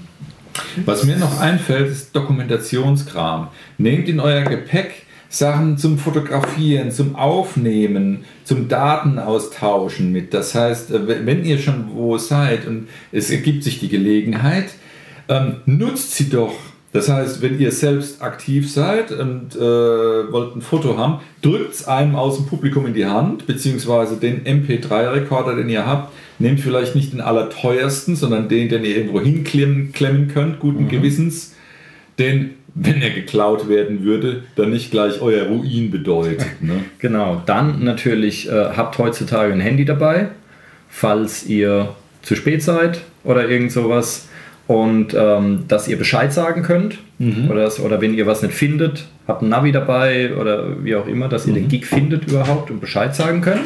was 0.86 1.04
mir 1.04 1.18
noch 1.18 1.40
einfällt, 1.40 1.92
ist 1.92 2.16
Dokumentationskram. 2.16 3.50
Nehmt 3.78 4.08
in 4.10 4.20
euer 4.20 4.44
Gepäck 4.44 5.06
Sachen 5.30 5.78
zum 5.78 6.00
Fotografieren, 6.00 6.92
zum 6.92 7.16
Aufnehmen, 7.16 8.26
zum 8.44 8.68
Datenaustauschen 8.68 10.12
mit. 10.12 10.34
Das 10.34 10.56
heißt, 10.56 10.92
äh, 10.92 11.26
wenn 11.26 11.46
ihr 11.46 11.60
schon 11.60 11.92
wo 11.94 12.18
seid 12.18 12.66
und 12.66 12.88
es 13.12 13.30
ergibt 13.30 13.64
sich 13.64 13.80
die 13.80 13.90
Gelegenheit, 13.90 14.72
ähm, 15.28 15.58
nutzt 15.66 16.16
sie 16.16 16.30
doch 16.30 16.56
das 16.92 17.08
heißt, 17.08 17.42
wenn 17.44 17.60
ihr 17.60 17.72
selbst 17.72 18.22
aktiv 18.22 18.72
seid 18.72 19.12
und 19.12 19.56
äh, 19.56 19.60
wollt 19.60 20.56
ein 20.56 20.62
Foto 20.62 20.98
haben, 20.98 21.20
drückt 21.42 21.74
es 21.74 21.88
einem 21.88 22.16
aus 22.16 22.38
dem 22.38 22.48
Publikum 22.48 22.88
in 22.88 22.96
die 22.96 23.06
Hand, 23.06 23.46
beziehungsweise 23.46 24.18
den 24.18 24.44
MP3-Rekorder, 24.44 25.56
den 25.56 25.70
ihr 25.70 25.86
habt, 25.86 26.12
nehmt 26.40 26.60
vielleicht 26.60 26.96
nicht 26.96 27.14
den 27.14 27.22
allerteuersten, 27.22 28.16
sondern 28.16 28.50
den, 28.50 28.70
den 28.70 28.84
ihr 28.84 28.98
irgendwo 28.98 29.22
hinklemmen 29.22 29.94
könnt, 30.34 30.60
guten 30.60 30.86
mhm. 30.86 30.90
Gewissens. 30.90 31.56
Denn 32.18 32.52
wenn 32.74 33.02
er 33.02 33.12
geklaut 33.12 33.70
werden 33.70 34.04
würde, 34.04 34.44
dann 34.56 34.72
nicht 34.72 34.90
gleich 34.90 35.22
euer 35.22 35.46
Ruin 35.46 35.92
bedeutet. 35.92 36.46
Ne? 36.62 36.86
genau, 37.00 37.42
dann 37.46 37.84
natürlich 37.84 38.50
äh, 38.50 38.52
habt 38.52 38.98
heutzutage 38.98 39.54
ein 39.54 39.60
Handy 39.60 39.86
dabei, 39.86 40.30
falls 40.90 41.46
ihr 41.46 41.96
zu 42.24 42.36
spät 42.36 42.64
seid 42.64 43.02
oder 43.24 43.48
irgend 43.48 43.72
sowas 43.72 44.28
und 44.70 45.16
ähm, 45.18 45.64
dass 45.68 45.88
ihr 45.88 45.98
Bescheid 45.98 46.32
sagen 46.32 46.62
könnt 46.62 47.00
mhm. 47.18 47.50
oder, 47.50 47.64
das, 47.64 47.80
oder 47.80 48.02
wenn 48.02 48.14
ihr 48.14 48.28
was 48.28 48.44
nicht 48.44 48.54
findet, 48.54 49.08
habt 49.28 49.42
ein 49.42 49.50
Navi 49.50 49.72
dabei 49.72 50.36
oder 50.36 50.84
wie 50.84 50.96
auch 50.96 51.08
immer, 51.08 51.28
dass 51.28 51.48
ihr 51.48 51.54
mhm. 51.54 51.62
den 51.62 51.68
Gig 51.70 51.88
findet 51.88 52.28
überhaupt 52.28 52.70
und 52.70 52.80
Bescheid 52.80 53.16
sagen 53.16 53.42
könnt. 53.42 53.66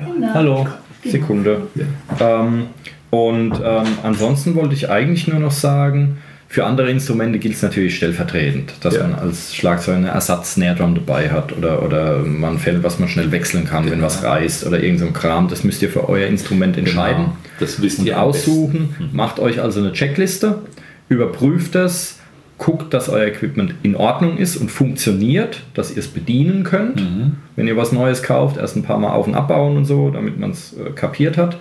Hallo. 0.00 0.34
Hallo. 0.34 0.68
Sekunde. 1.04 1.62
Ja. 1.74 2.44
Ähm, 2.44 2.66
und 3.10 3.54
ähm, 3.54 3.86
ansonsten 4.04 4.54
wollte 4.54 4.74
ich 4.74 4.88
eigentlich 4.88 5.26
nur 5.26 5.40
noch 5.40 5.50
sagen, 5.50 6.18
für 6.48 6.64
andere 6.64 6.90
Instrumente 6.90 7.38
gilt 7.38 7.54
es 7.54 7.62
natürlich 7.62 7.96
stellvertretend, 7.96 8.74
dass 8.80 8.94
ja. 8.94 9.02
man 9.02 9.14
als 9.14 9.54
Schlagzeuger 9.54 9.98
eine 9.98 10.08
Ersatz-Snare-Drum 10.08 10.94
dabei 10.94 11.30
hat 11.30 11.56
oder, 11.56 11.82
oder 11.82 12.18
man 12.20 12.58
fällt, 12.58 12.82
was 12.82 12.98
man 12.98 13.08
schnell 13.08 13.32
wechseln 13.32 13.64
kann, 13.64 13.84
genau. 13.84 13.96
wenn 13.96 14.02
was 14.02 14.22
reißt 14.22 14.66
oder 14.66 14.80
irgendein 14.80 15.08
so 15.08 15.12
Kram. 15.12 15.48
Das 15.48 15.64
müsst 15.64 15.82
ihr 15.82 15.90
für 15.90 16.08
euer 16.08 16.28
Instrument 16.28 16.76
genau. 16.76 16.88
entscheiden. 16.88 17.24
Genau. 17.24 17.36
Das 17.58 17.82
wisst 17.82 18.02
ihr 18.04 18.20
aussuchen. 18.20 18.94
Mhm. 18.98 19.08
Macht 19.12 19.40
euch 19.40 19.60
also 19.60 19.80
eine 19.80 19.92
Checkliste, 19.92 20.60
überprüft 21.08 21.74
es, 21.74 22.20
guckt, 22.58 22.94
dass 22.94 23.08
euer 23.08 23.26
Equipment 23.26 23.74
in 23.82 23.96
Ordnung 23.96 24.38
ist 24.38 24.56
und 24.56 24.70
funktioniert, 24.70 25.62
dass 25.74 25.90
ihr 25.90 25.98
es 25.98 26.08
bedienen 26.08 26.64
könnt. 26.64 26.96
Mhm. 26.96 27.32
Wenn 27.56 27.66
ihr 27.66 27.76
was 27.76 27.92
Neues 27.92 28.22
kauft, 28.22 28.56
erst 28.56 28.76
ein 28.76 28.82
paar 28.82 28.98
Mal 28.98 29.10
auf 29.10 29.26
und 29.26 29.34
abbauen 29.34 29.76
und 29.76 29.84
so, 29.84 30.10
damit 30.10 30.38
man 30.38 30.52
es 30.52 30.74
äh, 30.74 30.90
kapiert 30.90 31.36
hat. 31.36 31.58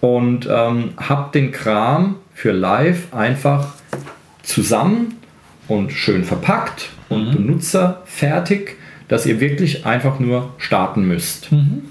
Und 0.00 0.48
ähm, 0.48 0.90
habt 0.96 1.34
den 1.34 1.50
Kram 1.50 2.16
für 2.34 2.52
live 2.52 3.12
einfach 3.12 3.74
zusammen 4.48 5.16
und 5.68 5.92
schön 5.92 6.24
verpackt 6.24 6.88
und 7.10 7.28
mhm. 7.28 7.32
benutzerfertig, 7.32 8.70
dass 9.06 9.26
ihr 9.26 9.40
wirklich 9.40 9.86
einfach 9.86 10.18
nur 10.18 10.54
starten 10.58 11.06
müsst. 11.06 11.52
Mhm. 11.52 11.82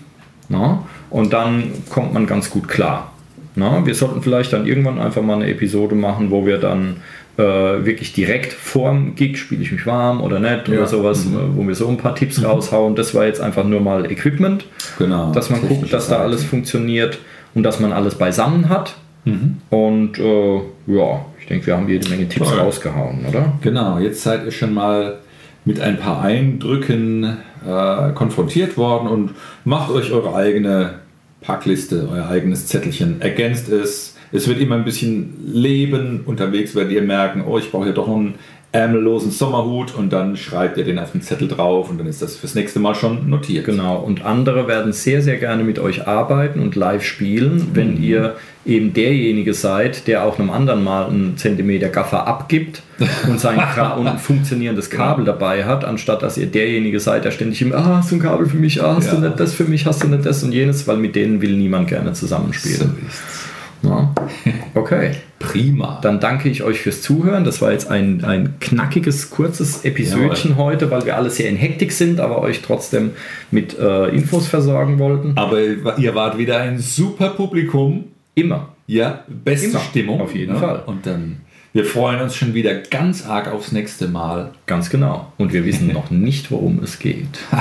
Na? 0.50 0.84
Und 1.10 1.34
dann 1.34 1.72
kommt 1.89 2.13
man 2.13 2.26
ganz 2.26 2.50
gut 2.50 2.67
klar. 2.67 3.13
Na? 3.56 3.86
Wir 3.86 3.93
sollten 3.93 4.22
vielleicht 4.22 4.54
dann 4.54 4.65
irgendwann 4.65 5.00
einfach 5.00 5.22
mal 5.22 5.36
eine 5.36 5.48
Episode 5.48 5.96
machen, 5.96 6.32
wo 6.32 6.46
wir 6.46 6.58
dann 6.58 6.98
äh, 7.38 7.43
wirklich 7.43 8.13
direkt 8.13 8.54
vorm 8.54 9.13
Gig 9.15 9.38
spiele 9.38 9.62
ich 9.62 9.72
mich 9.72 9.86
warm 9.86 10.22
oder 10.22 10.39
nicht 10.39 10.67
ja. 10.67 10.78
oder 10.78 10.88
sowas, 10.88 11.26
mhm. 11.26 11.56
wo 11.56 11.67
wir 11.67 11.76
so 11.76 11.88
ein 11.88 11.98
paar 11.98 12.15
Tipps 12.15 12.39
mhm. 12.39 12.46
raushauen. 12.46 12.96
Das 12.96 13.13
war 13.13 13.26
jetzt 13.26 13.39
einfach 13.39 13.65
nur 13.65 13.82
mal 13.82 14.12
Equipment, 14.12 14.65
genau. 14.98 15.32
dass 15.32 15.52
man 15.52 15.62
guckt, 15.62 15.93
dass 15.93 16.08
da 16.08 16.17
alles 16.17 16.43
funktioniert 16.43 17.20
und 17.54 17.62
dass 17.62 17.80
man 17.80 17.91
alles 17.93 18.15
beisammen 18.15 18.70
hat 18.70 18.96
Mhm. 19.28 19.58
Und 19.70 20.20
äh, 20.20 20.62
ja, 20.88 21.26
ich 21.47 21.49
denke, 21.49 21.67
wir 21.67 21.77
haben 21.77 21.88
jede 21.88 22.10
Menge 22.10 22.27
Tipps 22.27 22.49
Toll. 22.49 22.60
rausgehauen, 22.60 23.25
oder? 23.25 23.53
Genau, 23.62 23.99
jetzt 23.99 24.21
seid 24.21 24.43
ihr 24.43 24.51
schon 24.51 24.73
mal 24.73 25.19
mit 25.63 25.79
ein 25.79 25.97
paar 25.97 26.21
Eindrücken 26.21 27.38
äh, 27.65 28.12
konfrontiert 28.12 28.75
worden 28.75 29.07
und 29.07 29.31
macht 29.63 29.89
euch 29.91 30.12
eure 30.12 30.36
eigene 30.36 30.95
Packliste, 31.39 32.10
euer 32.12 32.27
eigenes 32.27 32.67
Zettelchen, 32.67 33.21
ergänzt 33.21 33.69
es. 33.69 34.17
Es 34.33 34.49
wird 34.49 34.60
immer 34.60 34.75
ein 34.75 34.83
bisschen 34.83 35.36
Leben 35.53 36.23
unterwegs, 36.25 36.75
werdet 36.75 36.91
ihr 36.91 37.01
merken, 37.01 37.45
oh, 37.47 37.57
ich 37.57 37.71
brauche 37.71 37.86
ja 37.86 37.93
doch 37.93 38.10
noch 38.10 38.17
einen 38.17 38.36
ärmellosen 38.73 39.32
Sommerhut 39.32 39.95
und 39.95 40.12
dann 40.12 40.36
schreibt 40.36 40.77
ihr 40.77 40.84
den 40.84 40.99
auf 40.99 41.12
den 41.13 41.21
Zettel 41.21 41.47
drauf 41.47 41.89
und 41.89 41.99
dann 41.99 42.08
ist 42.08 42.21
das 42.21 42.36
fürs 42.36 42.53
nächste 42.53 42.80
Mal 42.80 42.95
schon 42.95 43.30
notiert. 43.30 43.65
Genau, 43.65 43.95
und 43.97 44.25
andere 44.25 44.67
werden 44.67 44.91
sehr, 44.91 45.21
sehr 45.21 45.38
gerne 45.38 45.63
mit 45.63 45.80
euch 45.80 46.06
arbeiten 46.06 46.60
und 46.60 46.75
live 46.75 47.03
spielen, 47.03 47.71
wenn 47.73 47.95
mhm. 47.95 48.03
ihr 48.03 48.36
eben 48.65 48.93
derjenige 48.93 49.53
seid, 49.53 50.08
der 50.08 50.25
auch 50.25 50.38
einem 50.38 50.49
anderen 50.49 50.84
mal 50.84 51.06
einen 51.08 51.38
Zentimeter 51.38 51.88
Gaffer 51.88 52.27
abgibt 52.27 52.82
und, 53.27 53.39
sein 53.39 53.58
und 53.97 54.08
ein 54.08 54.19
funktionierendes 54.19 54.89
Kabel 54.89 55.25
ja. 55.25 55.32
dabei 55.32 55.63
hat, 55.63 55.86
anstatt 55.86 56.21
dass 56.21 56.38
ihr 56.38 56.47
derjenige 56.47 56.99
seid, 56.99 57.23
der 57.23 57.32
ständig 57.32 57.62
immer, 57.62 57.77
ah, 57.77 57.97
hast 57.97 58.12
du 58.12 58.15
ein 58.15 58.21
Kabel 58.21 58.47
für 58.47 58.58
mich, 58.58 58.84
ah, 58.84 58.95
hast 58.97 59.08
ja. 59.08 59.15
du 59.15 59.21
nicht 59.21 59.39
das 59.39 59.53
für 59.53 59.63
mich, 59.63 59.86
hast 59.86 60.03
du 60.03 60.08
nicht 60.10 60.25
das 60.25 60.43
und 60.43 60.51
jenes, 60.51 60.86
weil 60.88 60.97
mit 60.97 61.15
denen 61.15 61.41
will 61.41 61.56
niemand 61.56 61.88
gerne 61.88 62.12
zusammenspielen. 62.12 62.80
So 62.80 63.08
ist's. 63.08 63.46
Ja. 63.88 64.13
Okay. 64.73 65.12
Prima. 65.39 66.00
Dann 66.02 66.19
danke 66.19 66.50
ich 66.50 66.63
euch 66.63 66.80
fürs 66.80 67.02
Zuhören. 67.02 67.43
Das 67.43 67.62
war 67.62 67.71
jetzt 67.71 67.89
ein, 67.89 68.23
ein 68.23 68.60
knackiges, 68.60 69.32
kurzes 69.32 69.84
Episodchen 69.86 70.52
Jawohl. 70.52 70.65
heute, 70.65 70.91
weil 70.91 71.06
wir 71.06 71.15
alle 71.15 71.30
sehr 71.32 71.50
in 71.50 71.56
Hektik 71.56 71.91
sind, 71.91 72.19
aber 72.19 72.41
euch 72.41 72.62
trotzdem 72.62 73.12
mit 73.50 73.78
äh, 73.78 74.10
Infos 74.10 74.47
versorgen 74.47 75.00
wollten. 75.00 75.34
Aber 75.36 75.60
ihr 75.97 76.13
wart 76.15 76.38
wieder 76.38 76.60
ein 76.60 76.80
super 76.80 77.30
Publikum. 77.30 78.06
Immer. 78.36 78.69
Ja, 78.86 79.23
beste 79.28 79.69
Immer. 79.69 79.80
Stimmung. 79.80 80.21
Auf 80.21 80.36
jeden 80.36 80.54
ja. 80.54 80.60
Fall. 80.60 80.84
Und 80.86 81.06
dann, 81.08 81.38
wir 81.73 81.86
freuen 81.86 82.21
uns 82.21 82.36
schon 82.36 82.54
wieder 82.54 82.76
ganz 82.76 83.26
arg 83.26 83.52
aufs 83.52 83.71
nächste 83.71 84.08
Mal. 84.08 84.52
Ganz 84.67 84.89
genau. 84.89 85.32
Und 85.38 85.54
wir 85.54 85.65
wissen 85.65 85.91
noch 85.91 86.12
nicht, 86.12 86.52
worum 86.52 86.80
es 86.84 87.00
geht. 87.00 87.39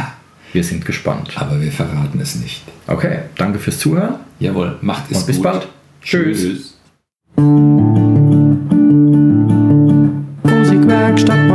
Wir 0.53 0.65
sind 0.65 0.87
gespannt. 0.87 1.33
Aber 1.35 1.61
wir 1.61 1.71
verraten 1.73 2.19
es 2.19 2.37
nicht. 2.37 2.63
Okay, 2.87 3.19
danke 3.37 3.59
fürs 3.59 3.79
Zuhören. 3.79 4.15
Jawohl, 4.39 4.77
macht 4.81 5.11
es 5.11 5.19
Und 5.19 5.27
bis 5.27 5.37
gut. 5.37 5.45
bald. 5.45 5.69
Tschüss. 6.07 6.39
Tschüss. 6.41 6.79
Musikwerkstatt 10.45 11.51